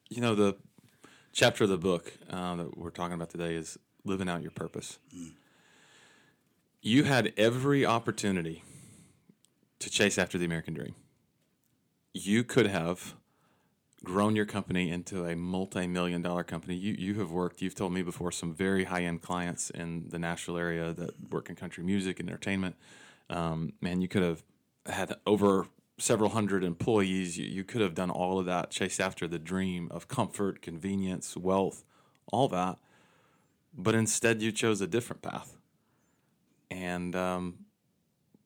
[0.09, 0.57] you know, the
[1.33, 4.99] chapter of the book uh, that we're talking about today is living out your purpose.
[6.83, 8.63] You had every opportunity
[9.81, 10.95] to chase after the American dream.
[12.13, 13.17] You could have
[14.07, 16.77] grown your company into a multi-million dollar company.
[16.77, 17.61] You you have worked.
[17.61, 21.57] You've told me before some very high-end clients in the Nashville area that work in
[21.57, 22.77] country music and entertainment.
[23.29, 24.45] Um, man, you could have
[24.87, 25.67] had over
[25.99, 27.37] several hundred employees.
[27.37, 31.37] You, you could have done all of that, chase after the dream of comfort, convenience,
[31.37, 31.85] wealth,
[32.33, 32.79] all that.
[33.77, 35.57] But instead, you chose a different path.
[36.71, 37.67] And um,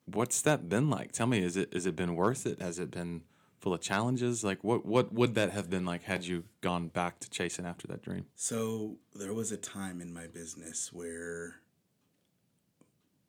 [0.07, 1.13] what's that been like?
[1.13, 2.63] Tell me, is it has it been worth it?
[2.63, 3.25] Has it been
[3.61, 4.43] full of challenges?
[4.43, 7.87] Like, what what would that have been like had you gone back to chasing after
[7.89, 8.27] that dream?
[8.35, 11.57] So there was a time in my business where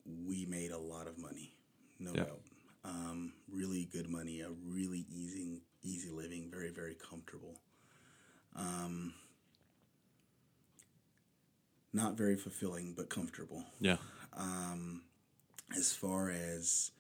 [0.06, 1.54] we made a lot of money,
[2.00, 2.24] no Yeah.
[2.24, 2.42] doubt.
[2.84, 7.60] Um, really good money, a really easy easy living, very very comfortable.
[8.56, 9.14] Um,
[11.94, 13.66] not very fulfilling, but comfortable.
[13.80, 13.98] Yeah,
[14.34, 15.04] Um,
[15.76, 16.92] as far as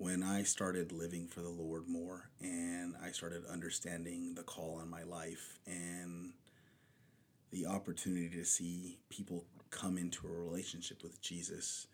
[0.00, 4.88] when I started living for the Lord more and I started understanding the call on
[4.88, 6.32] my life and
[7.50, 11.86] the opportunity to see people come into a relationship with Jesus,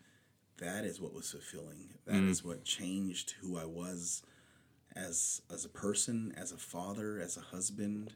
[0.57, 1.89] that is what was fulfilling.
[2.05, 2.29] That mm.
[2.29, 4.23] is what changed who I was
[4.95, 8.13] as as a person, as a father, as a husband,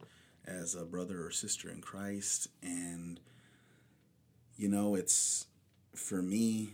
[0.47, 3.19] as a brother or sister in Christ and
[4.55, 5.47] you know, it's
[5.93, 6.69] for me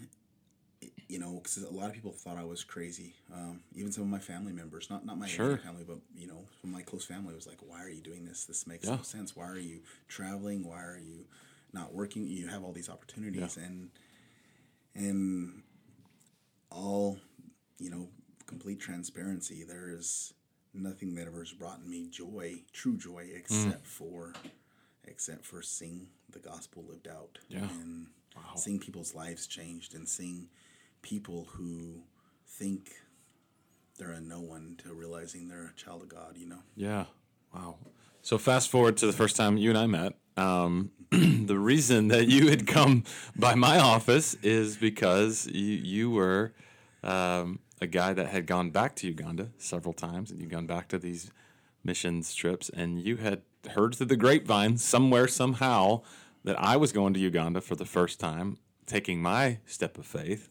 [1.07, 3.13] you know, because a lot of people thought I was crazy.
[3.33, 5.57] Um, even some of my family members, not not my Sure.
[5.59, 8.45] family, but you know, from my close family, was like, "Why are you doing this?
[8.45, 8.97] This makes Yeah.
[8.97, 9.35] no sense.
[9.35, 10.63] Why are you traveling?
[10.65, 11.25] Why are you
[11.73, 12.27] not working?
[12.27, 13.89] You have all these opportunities, and
[14.95, 15.63] and
[16.71, 17.19] all,
[17.79, 18.09] you know,
[18.45, 19.63] complete transparency.
[19.63, 20.33] There is
[20.73, 24.33] nothing that ever has brought me joy, true joy, except for
[25.05, 27.69] except for seeing the gospel lived out Yeah.
[27.69, 28.07] and
[28.55, 30.49] seeing people's lives changed and seeing
[31.01, 32.03] people who
[32.45, 32.91] think
[33.97, 36.59] they're a no one to realizing they're a child of God, you know?
[36.75, 37.05] yeah.
[37.53, 37.77] Wow.
[38.21, 40.13] So fast forward to the first time you and I met.
[40.35, 46.53] Um, the reason that you had come by my office is because you you were
[47.03, 50.89] um, a guy that had gone back to Uganda several times, and you'd gone back
[50.89, 51.31] to these
[51.83, 56.01] missions trips, and you had heard through the grapevine somewhere somehow
[56.43, 60.49] that I was going to Uganda for the first time, taking my step of faith.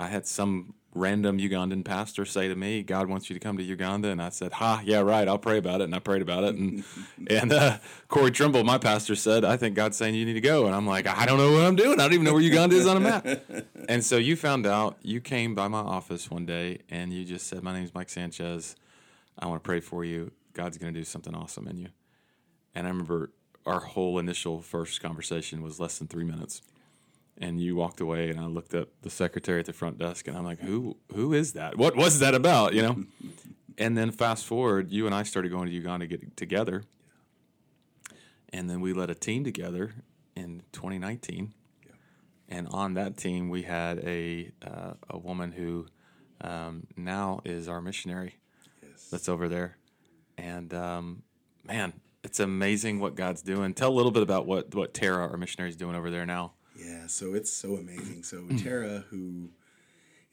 [0.00, 3.62] I had some random Ugandan pastor say to me, "God wants you to come to
[3.62, 5.28] Uganda," and I said, "Ha, yeah, right.
[5.28, 6.84] I'll pray about it." And I prayed about it, and
[7.28, 7.78] and uh,
[8.08, 10.86] Corey Trimble, my pastor, said, "I think God's saying you need to go," and I'm
[10.86, 12.00] like, "I don't know what I'm doing.
[12.00, 13.26] I don't even know where Uganda is on a map."
[13.90, 14.96] and so you found out.
[15.02, 18.08] You came by my office one day, and you just said, "My name is Mike
[18.08, 18.76] Sanchez.
[19.38, 20.32] I want to pray for you.
[20.54, 21.88] God's going to do something awesome in you."
[22.74, 23.32] And I remember
[23.66, 26.62] our whole initial first conversation was less than three minutes
[27.40, 30.36] and you walked away and I looked at the secretary at the front desk and
[30.36, 31.76] I'm like, who who is that?
[31.76, 32.74] What was that about?
[32.74, 33.04] You know?
[33.78, 36.84] and then fast forward, you and I started going to Uganda to get together.
[38.52, 39.94] And then we led a team together
[40.36, 41.54] in 2019.
[42.48, 45.86] And on that team, we had a uh, a woman who
[46.42, 48.36] um, now is our missionary
[49.10, 49.76] that's over there.
[50.36, 51.22] And um,
[51.64, 53.72] man, it's amazing what God's doing.
[53.72, 56.52] Tell a little bit about what what Tara, our missionary, is doing over there now.
[56.90, 58.22] Yeah, so it's so amazing.
[58.22, 59.50] So Tara, who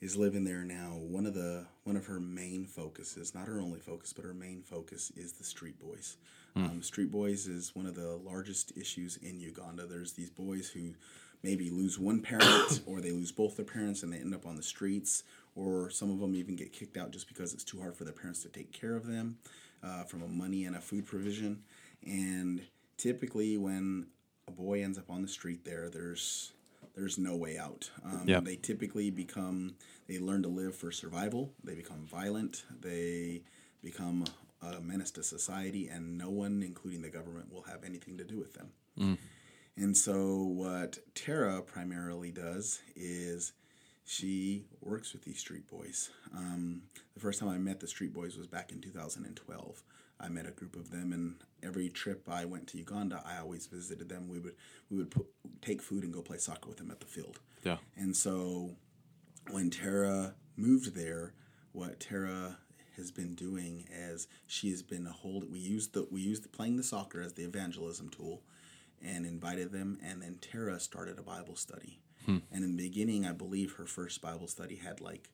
[0.01, 3.79] is living there now, one of the one of her main focuses, not her only
[3.79, 6.17] focus, but her main focus is the street boys.
[6.55, 9.85] Um, street boys is one of the largest issues in Uganda.
[9.85, 10.95] There's these boys who
[11.43, 14.55] maybe lose one parent or they lose both their parents and they end up on
[14.55, 15.23] the streets
[15.55, 18.13] or some of them even get kicked out just because it's too hard for their
[18.13, 19.37] parents to take care of them
[19.83, 21.61] uh, from a money and a food provision
[22.03, 22.63] and
[22.97, 24.07] typically when
[24.47, 26.53] a boy ends up on the street there there's
[26.95, 28.39] there's no way out um, Yeah.
[28.39, 29.75] they typically become
[30.07, 33.43] they learn to live for survival they become violent they
[33.83, 34.23] become
[34.61, 38.37] a menace to society and no one including the government will have anything to do
[38.37, 39.17] with them
[39.79, 43.53] and so, what Tara primarily does is
[44.05, 46.09] she works with these street boys.
[46.35, 46.81] Um,
[47.13, 49.83] the first time I met the street boys was back in 2012.
[50.19, 53.67] I met a group of them, and every trip I went to Uganda, I always
[53.67, 54.27] visited them.
[54.27, 54.55] We would
[54.89, 55.27] we would put,
[55.61, 57.39] take food and go play soccer with them at the field.
[57.63, 57.77] Yeah.
[57.95, 58.71] And so
[59.51, 61.33] when Tara moved there,
[61.71, 62.57] what Tara
[62.95, 66.77] has been doing is she has been a hold we used the we used playing
[66.77, 68.41] the soccer as the evangelism tool
[69.03, 71.99] and invited them and then Tara started a Bible study.
[72.25, 72.39] Hmm.
[72.51, 75.29] And in the beginning I believe her first Bible study had like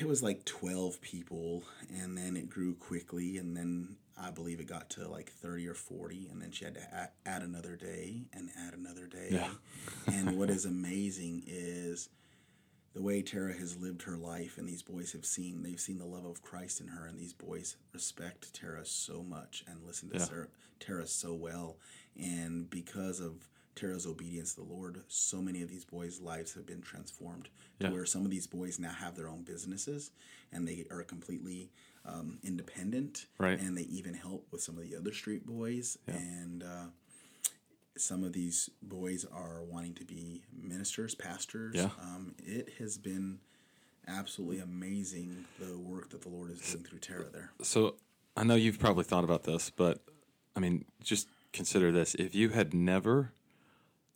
[0.00, 1.62] it was like 12 people
[2.02, 5.74] and then it grew quickly and then i believe it got to like 30 or
[5.74, 9.50] 40 and then she had to add, another day and add another day Yeah.
[10.06, 12.08] and what is amazing is
[12.94, 16.06] the way Tara has lived her life, and these boys have seen, they've seen the
[16.06, 20.18] love of Christ in her, and these boys respect Tara so much and listen to
[20.18, 20.44] Yeah.
[20.80, 21.76] Tara so well.
[22.16, 23.46] And because of
[23.78, 27.48] Tara's obedience to the Lord, so many of these boys' lives have been transformed
[27.80, 30.10] to where some of these boys now have their own businesses
[30.52, 31.70] and they are completely
[32.04, 33.26] um, independent.
[33.38, 33.58] Right.
[33.58, 35.96] And they even help with some of the other street boys.
[36.06, 36.86] And uh,
[37.96, 41.76] some of these boys are wanting to be ministers, pastors.
[41.76, 41.90] Yeah.
[42.02, 43.38] Um, it has been
[44.06, 47.52] absolutely amazing the work that the Lord is doing through Tara there.
[47.62, 47.96] So
[48.36, 50.00] I know you've probably thought about this, but
[50.56, 53.32] I mean, just consider this: if you had never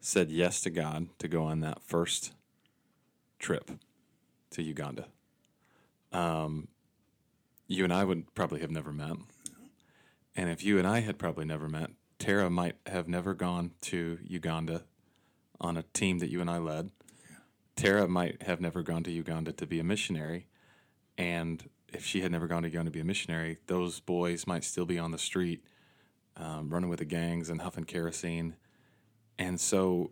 [0.04, 2.32] said yes to God to go on that first
[3.38, 3.70] trip
[4.50, 5.06] to Uganda,
[6.12, 6.68] um,
[7.68, 9.16] you and I would probably have never met.
[10.34, 14.18] And if you and I had probably never met, Tara might have never gone to
[14.22, 14.82] Uganda
[15.60, 16.90] on a team that you and I led.
[17.76, 20.48] Tara might have never gone to Uganda to be a missionary.
[21.16, 24.64] And if she had never gone to Uganda to be a missionary, those boys might
[24.64, 25.64] still be on the street,
[26.36, 28.56] um, running with the gangs and huffing kerosene.
[29.38, 30.10] And so,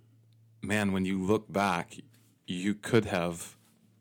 [0.62, 1.97] man, when you look back,
[2.47, 3.57] you could have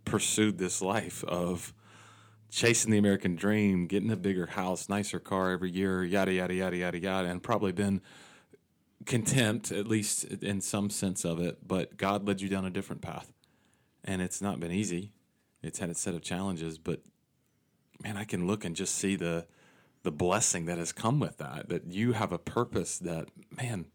[0.05, 1.73] pursued this life of
[2.49, 6.77] chasing the American dream, getting a bigger house, nicer car every year, yada, yada, yada,
[6.77, 8.01] yada, yada, and probably been
[9.05, 11.67] content, at least in some sense of it.
[11.67, 13.31] But God led you down a different path.
[14.03, 15.11] And it's not been easy.
[15.61, 17.01] It's had its set of challenges, but
[18.01, 19.45] man, I can look and just see the
[20.01, 21.67] the blessing that has come with that.
[21.67, 23.87] That you have a purpose that, man,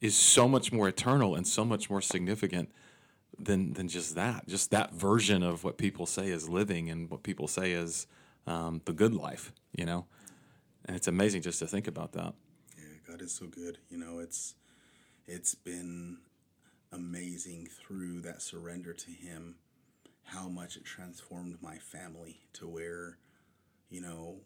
[0.00, 2.70] is so much more eternal and so much more significant
[3.38, 4.46] than than just that.
[4.48, 8.06] Just that version of what people say is living and what people say is
[8.46, 9.52] um, the good life.
[9.76, 10.06] You know,
[10.86, 12.34] and it's amazing just to think about that.
[12.76, 13.78] Yeah, God is so good.
[13.88, 14.54] You know, it's
[15.26, 16.18] it's been
[16.92, 19.56] amazing through that surrender to Him,
[20.24, 23.18] how much it transformed my family to where,
[23.90, 24.40] you know,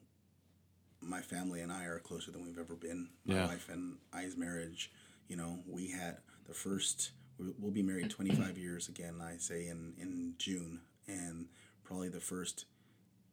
[1.00, 3.08] my family and I are closer than we've ever been.
[3.24, 3.46] My Yeah.
[3.46, 4.90] wife and I's marriage,
[5.28, 7.12] you know, we had the first.
[7.38, 9.20] we- We'll be married 25 years again.
[9.20, 11.48] I say in in June, and
[11.82, 12.66] probably the first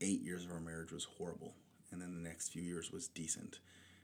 [0.02, 1.54] eight years of our marriage was horrible,
[1.92, 3.60] and then the next few years was decent.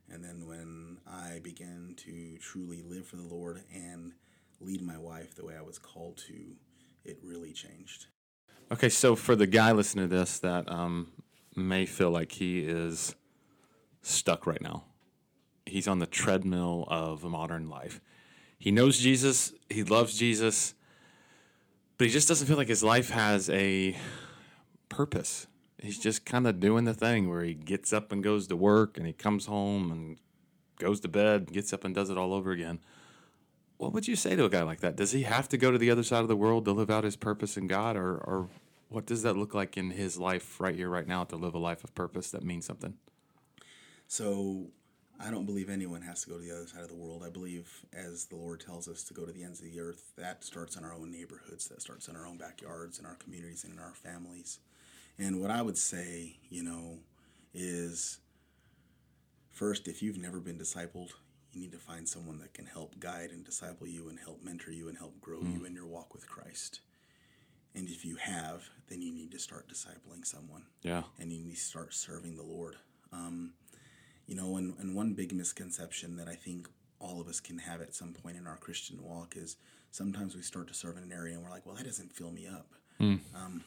[0.09, 4.13] And then when I began to truly live for the Lord and
[4.61, 6.55] lead my wife the way I was called to,
[7.03, 8.05] it really changed.
[8.71, 11.11] Okay, so for the guy listening to this that um,
[11.55, 13.15] may feel like he is
[14.01, 14.83] stuck right now,
[15.67, 18.01] he's on the treadmill of a modern life.
[18.59, 20.73] He knows Jesus, he loves Jesus,
[21.97, 23.95] but he just doesn't feel like his life has a
[24.89, 25.47] purpose.
[25.79, 28.97] He's just kind of doing the thing where he gets up and goes to work
[28.97, 30.17] and he comes home and
[30.79, 32.79] goes to bed, gets up and does it all over again.
[33.77, 34.95] What would you say to a guy like that?
[34.95, 37.03] Does he have to go to the other side of the world to live out
[37.03, 38.49] his purpose in God, or, or
[38.89, 41.59] what does that look like in his life right here, right now, to live a
[41.59, 42.95] life of purpose that means something?
[44.07, 44.71] So
[45.19, 47.23] I don't believe anyone has to go to the other side of the world.
[47.25, 50.11] I believe, as the Lord tells us to go to the ends of the earth,
[50.17, 53.63] that starts in our own neighborhoods, that starts in our own backyards, in our communities,
[53.63, 54.59] and in our families.
[55.17, 56.99] And what I would say, you know,
[57.53, 58.19] is
[59.51, 61.13] first, if you've never been discipled,
[61.51, 64.71] you need to find someone that can help guide and disciple you and help mentor
[64.71, 66.81] you and help grow you in your walk with Christ.
[67.73, 71.55] And if you have, then you need to start discipling someone Yeah, and you need
[71.55, 72.75] to start serving the Lord.
[73.11, 73.53] Um,
[74.27, 76.67] you know, and, and one big misconception that I think
[76.99, 79.55] all of us can have at some point in our Christian walk is
[79.91, 82.31] sometimes we start to serve in an area and we're like, well, that doesn't fill
[82.31, 82.67] me up.
[82.99, 83.63] Um,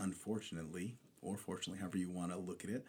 [0.00, 2.84] unfortunately, or fortunately, however you want to look at it,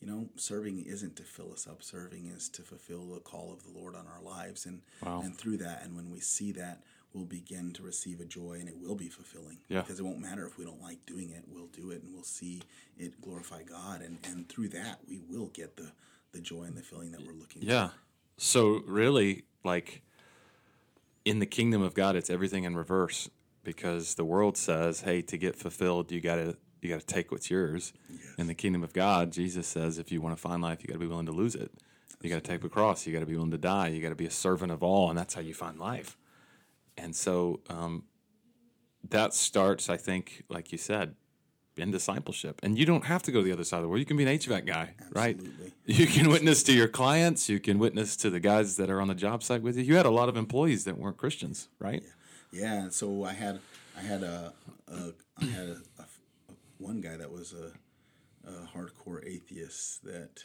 [0.00, 1.82] you know, serving isn't to fill us up.
[1.82, 5.22] Serving is to fulfill the call of the Lord on our lives, and Wow.
[5.22, 6.82] and through that, and when we see that,
[7.12, 9.58] we'll begin to receive a joy, and it will be fulfilling.
[9.68, 9.80] Yeah.
[9.80, 11.44] Because it won't matter if we don't like doing it.
[11.48, 12.62] We'll do it, and we'll see
[12.96, 15.90] it glorify God, and and through that, we will get the
[16.38, 17.62] the joy and the feeling that we're looking.
[17.62, 17.90] yeah.
[18.36, 20.02] So really, like
[21.24, 23.28] in the kingdom of God, it's everything in reverse
[23.64, 27.92] because the world says, "Hey, to get fulfilled, you gotta you gotta take what's yours."
[28.38, 30.94] In the kingdom of God, Jesus says, "If you want to find life, you got
[30.94, 31.72] to be willing to lose it.
[32.22, 33.06] You got to take the cross.
[33.06, 33.88] You got to be willing to die.
[33.88, 36.16] You got to be a servant of all, and that's how you find life."
[36.96, 38.04] And so um,
[39.08, 41.14] that starts, I think, like you said,
[41.78, 42.60] in discipleship.
[42.62, 44.00] And you don't have to go to the other side of the world.
[44.00, 45.38] You can be an HVAC guy, right?
[45.86, 47.48] You can witness to your clients.
[47.48, 49.84] You can witness to the guys that are on the job site with you.
[49.84, 52.02] You had a lot of employees that weren't Christians, right?
[52.52, 53.60] Yeah, and so I had
[53.96, 54.52] I had a,
[54.88, 56.04] a I had a, a-
[56.78, 57.72] one guy that was a,
[58.48, 60.44] a hardcore atheist that,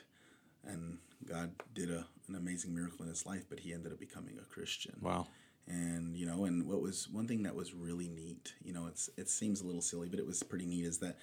[0.66, 4.38] and God did a, an amazing miracle in his life, but he ended up becoming
[4.42, 4.96] a Christian.
[5.02, 5.28] Wow.
[5.68, 9.10] And you know, and what was one thing that was really neat, you know, it's
[9.18, 11.18] it seems a little silly, but it was pretty neat is that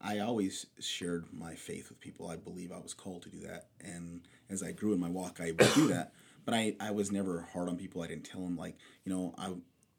[0.00, 2.28] I always shared my faith with people.
[2.28, 5.40] I believe I was called to do that, and as I grew in my walk,
[5.40, 6.12] I would do that.
[6.46, 8.02] But I, I was never hard on people.
[8.02, 9.52] I didn't tell them like, you know, I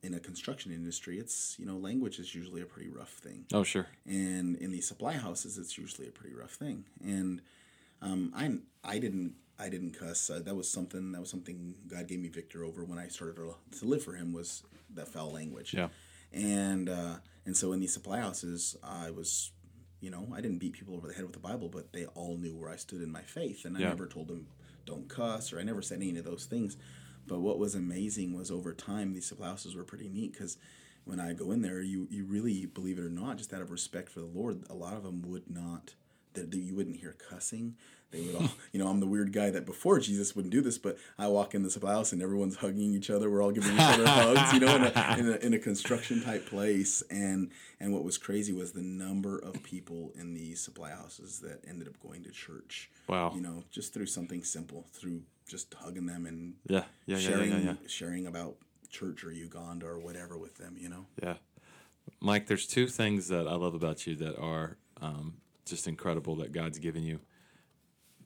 [0.03, 3.45] in a construction industry, it's you know, language is usually a pretty rough thing.
[3.53, 3.87] Oh, sure.
[4.07, 6.85] And in these supply houses, it's usually a pretty rough thing.
[7.03, 7.41] And
[8.01, 10.29] um, I I didn't I didn't cuss.
[10.29, 13.35] Uh, that was something that was something God gave me victor over when I started
[13.35, 14.63] to, live for Him was
[14.95, 15.73] that foul language.
[15.73, 15.89] Yeah.
[16.33, 19.51] And uh, and so in these supply houses, I was,
[19.99, 22.37] you know, I didn't beat people over the head with the Bible, but they all
[22.37, 23.89] knew where I stood in my faith, and I Yeah.
[23.89, 24.47] never told them
[24.85, 26.75] don't cuss or I never said any of those things.
[27.27, 30.57] But what was amazing was over time these supply houses were pretty neat because
[31.05, 33.69] when I go in there, you you really believe it or not, just out of
[33.71, 35.93] respect for the Lord, a lot of them would not.
[36.33, 37.75] That you wouldn't hear cussing.
[38.11, 40.77] They would all, you know, I'm the weird guy that before Jesus wouldn't do this,
[40.77, 43.29] but I walk in the supply house and everyone's hugging each other.
[43.29, 46.21] We're all giving each other hugs, you know, in a, in a, in a construction
[46.21, 47.03] type place.
[47.09, 51.63] And and what was crazy was the number of people in these supply houses that
[51.67, 52.89] ended up going to church.
[53.07, 53.31] Wow.
[53.33, 56.83] You know, just through something simple, through just hugging them and Yeah.
[57.05, 57.17] Yeah.
[57.17, 57.29] Yeah.
[57.29, 57.59] sharing Yeah.
[57.59, 57.73] Yeah.
[57.87, 58.55] sharing about
[58.89, 60.75] church or Uganda or whatever with them.
[60.77, 61.05] You know.
[61.23, 61.35] Yeah.
[62.19, 66.51] Mike, there's two things that I love about you that are um, just incredible that
[66.51, 67.19] God's given you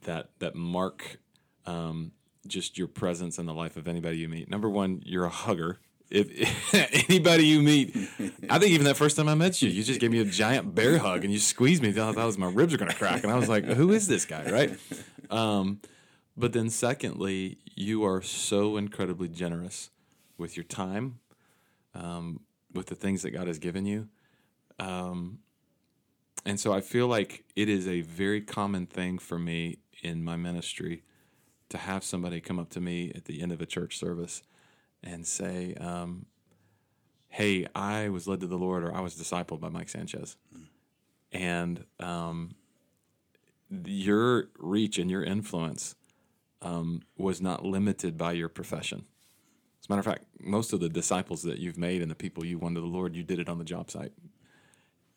[0.05, 1.19] that that mark
[1.65, 2.11] um,
[2.47, 4.49] just your presence in the life of anybody you meet.
[4.49, 5.79] Number one, you're a hugger.
[6.11, 6.73] If
[7.09, 7.95] anybody you meet,
[8.49, 10.75] I think even that first time I met you, you just gave me a giant
[10.75, 11.89] bear hug and you squeezed me.
[11.89, 14.25] I thought my ribs are going to crack, and I was like, "Who is this
[14.25, 14.77] guy?" Right?
[15.31, 15.81] Um,
[16.37, 19.89] but then, secondly, you are so incredibly generous
[20.37, 21.19] with your time,
[21.95, 24.09] um, with the things that God has given you.
[24.79, 25.39] Um,
[26.45, 30.35] and so I feel like it is a very common thing for me in my
[30.35, 31.03] ministry
[31.69, 34.43] to have somebody come up to me at the end of a church service
[35.03, 36.27] and say, um,
[37.29, 40.37] Hey, I was led to the Lord or I was discipled by Mike Sanchez.
[41.33, 42.55] And um,
[43.83, 45.95] your reach and your influence
[46.61, 49.05] um, was not limited by your profession.
[49.81, 52.45] As a matter of fact, most of the disciples that you've made and the people
[52.45, 54.13] you won to the Lord, you did it on the job site.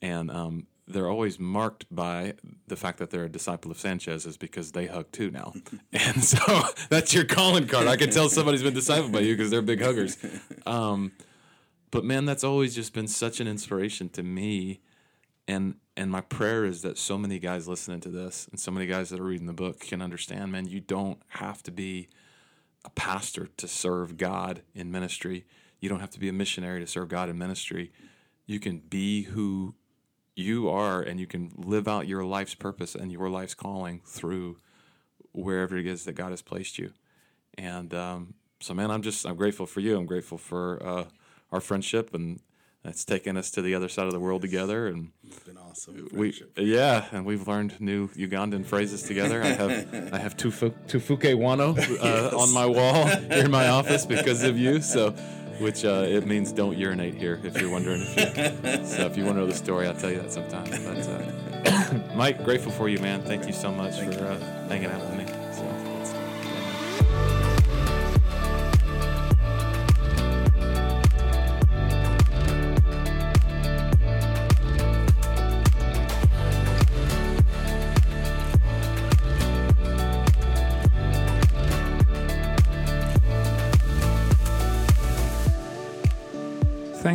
[0.02, 2.34] And um, they're always marked by
[2.66, 5.52] the fact that they're a disciple of Sanchez is because they hug too now.
[5.92, 7.86] and so that's your calling card.
[7.86, 10.16] I can tell somebody's been discipled by you because they're big huggers.
[10.66, 11.12] Um,
[11.90, 14.80] but man, that's always just been such an inspiration to me.
[15.46, 18.86] And and my prayer is that so many guys listening to this and so many
[18.86, 22.08] guys that are reading the book can understand, man, you don't have to be
[22.84, 25.44] a pastor to serve God in ministry.
[25.80, 27.92] You don't have to be a missionary to serve God in ministry.
[28.46, 29.74] You can be who
[30.38, 34.56] you are and you can live out your life's purpose and your life's calling through
[35.32, 36.92] wherever it is that God has placed you.
[37.56, 39.96] And um, so, man, I'm just I'm grateful for you.
[39.98, 41.04] I'm grateful for uh,
[41.52, 42.40] our friendship and
[42.84, 46.08] it's taken us to the other side of the world together and It's been awesome.
[46.12, 46.52] we friendship.
[46.56, 49.70] yeah and we've learned new ugandan phrases together i have
[50.14, 54.56] i have tufu, tufuke wano uh, on my wall here in my office because of
[54.56, 55.10] you so
[55.60, 58.02] which uh, it means don't urinate here if you're wondering.
[58.16, 60.68] If you, so if you want to know the story i'll tell you that sometime.
[60.70, 63.22] But uh, mike grateful for you man.
[63.22, 64.38] Thank you so much Thank for uh,
[64.68, 65.27] hanging out with me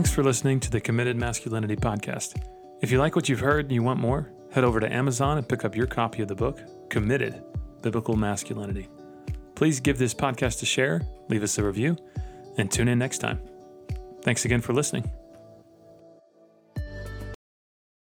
[0.03, 2.35] Thanks for listening to the Committed Masculinity Podcast.
[2.81, 5.47] If you like what you've heard and you want more, head over to Amazon and
[5.47, 7.41] pick up your copy of the book, Committed
[7.81, 8.89] Biblical Masculinity.
[9.55, 11.95] Please give this podcast a share, leave us a review,
[12.57, 13.39] and tune in next time.
[14.23, 15.09] Thanks again for listening.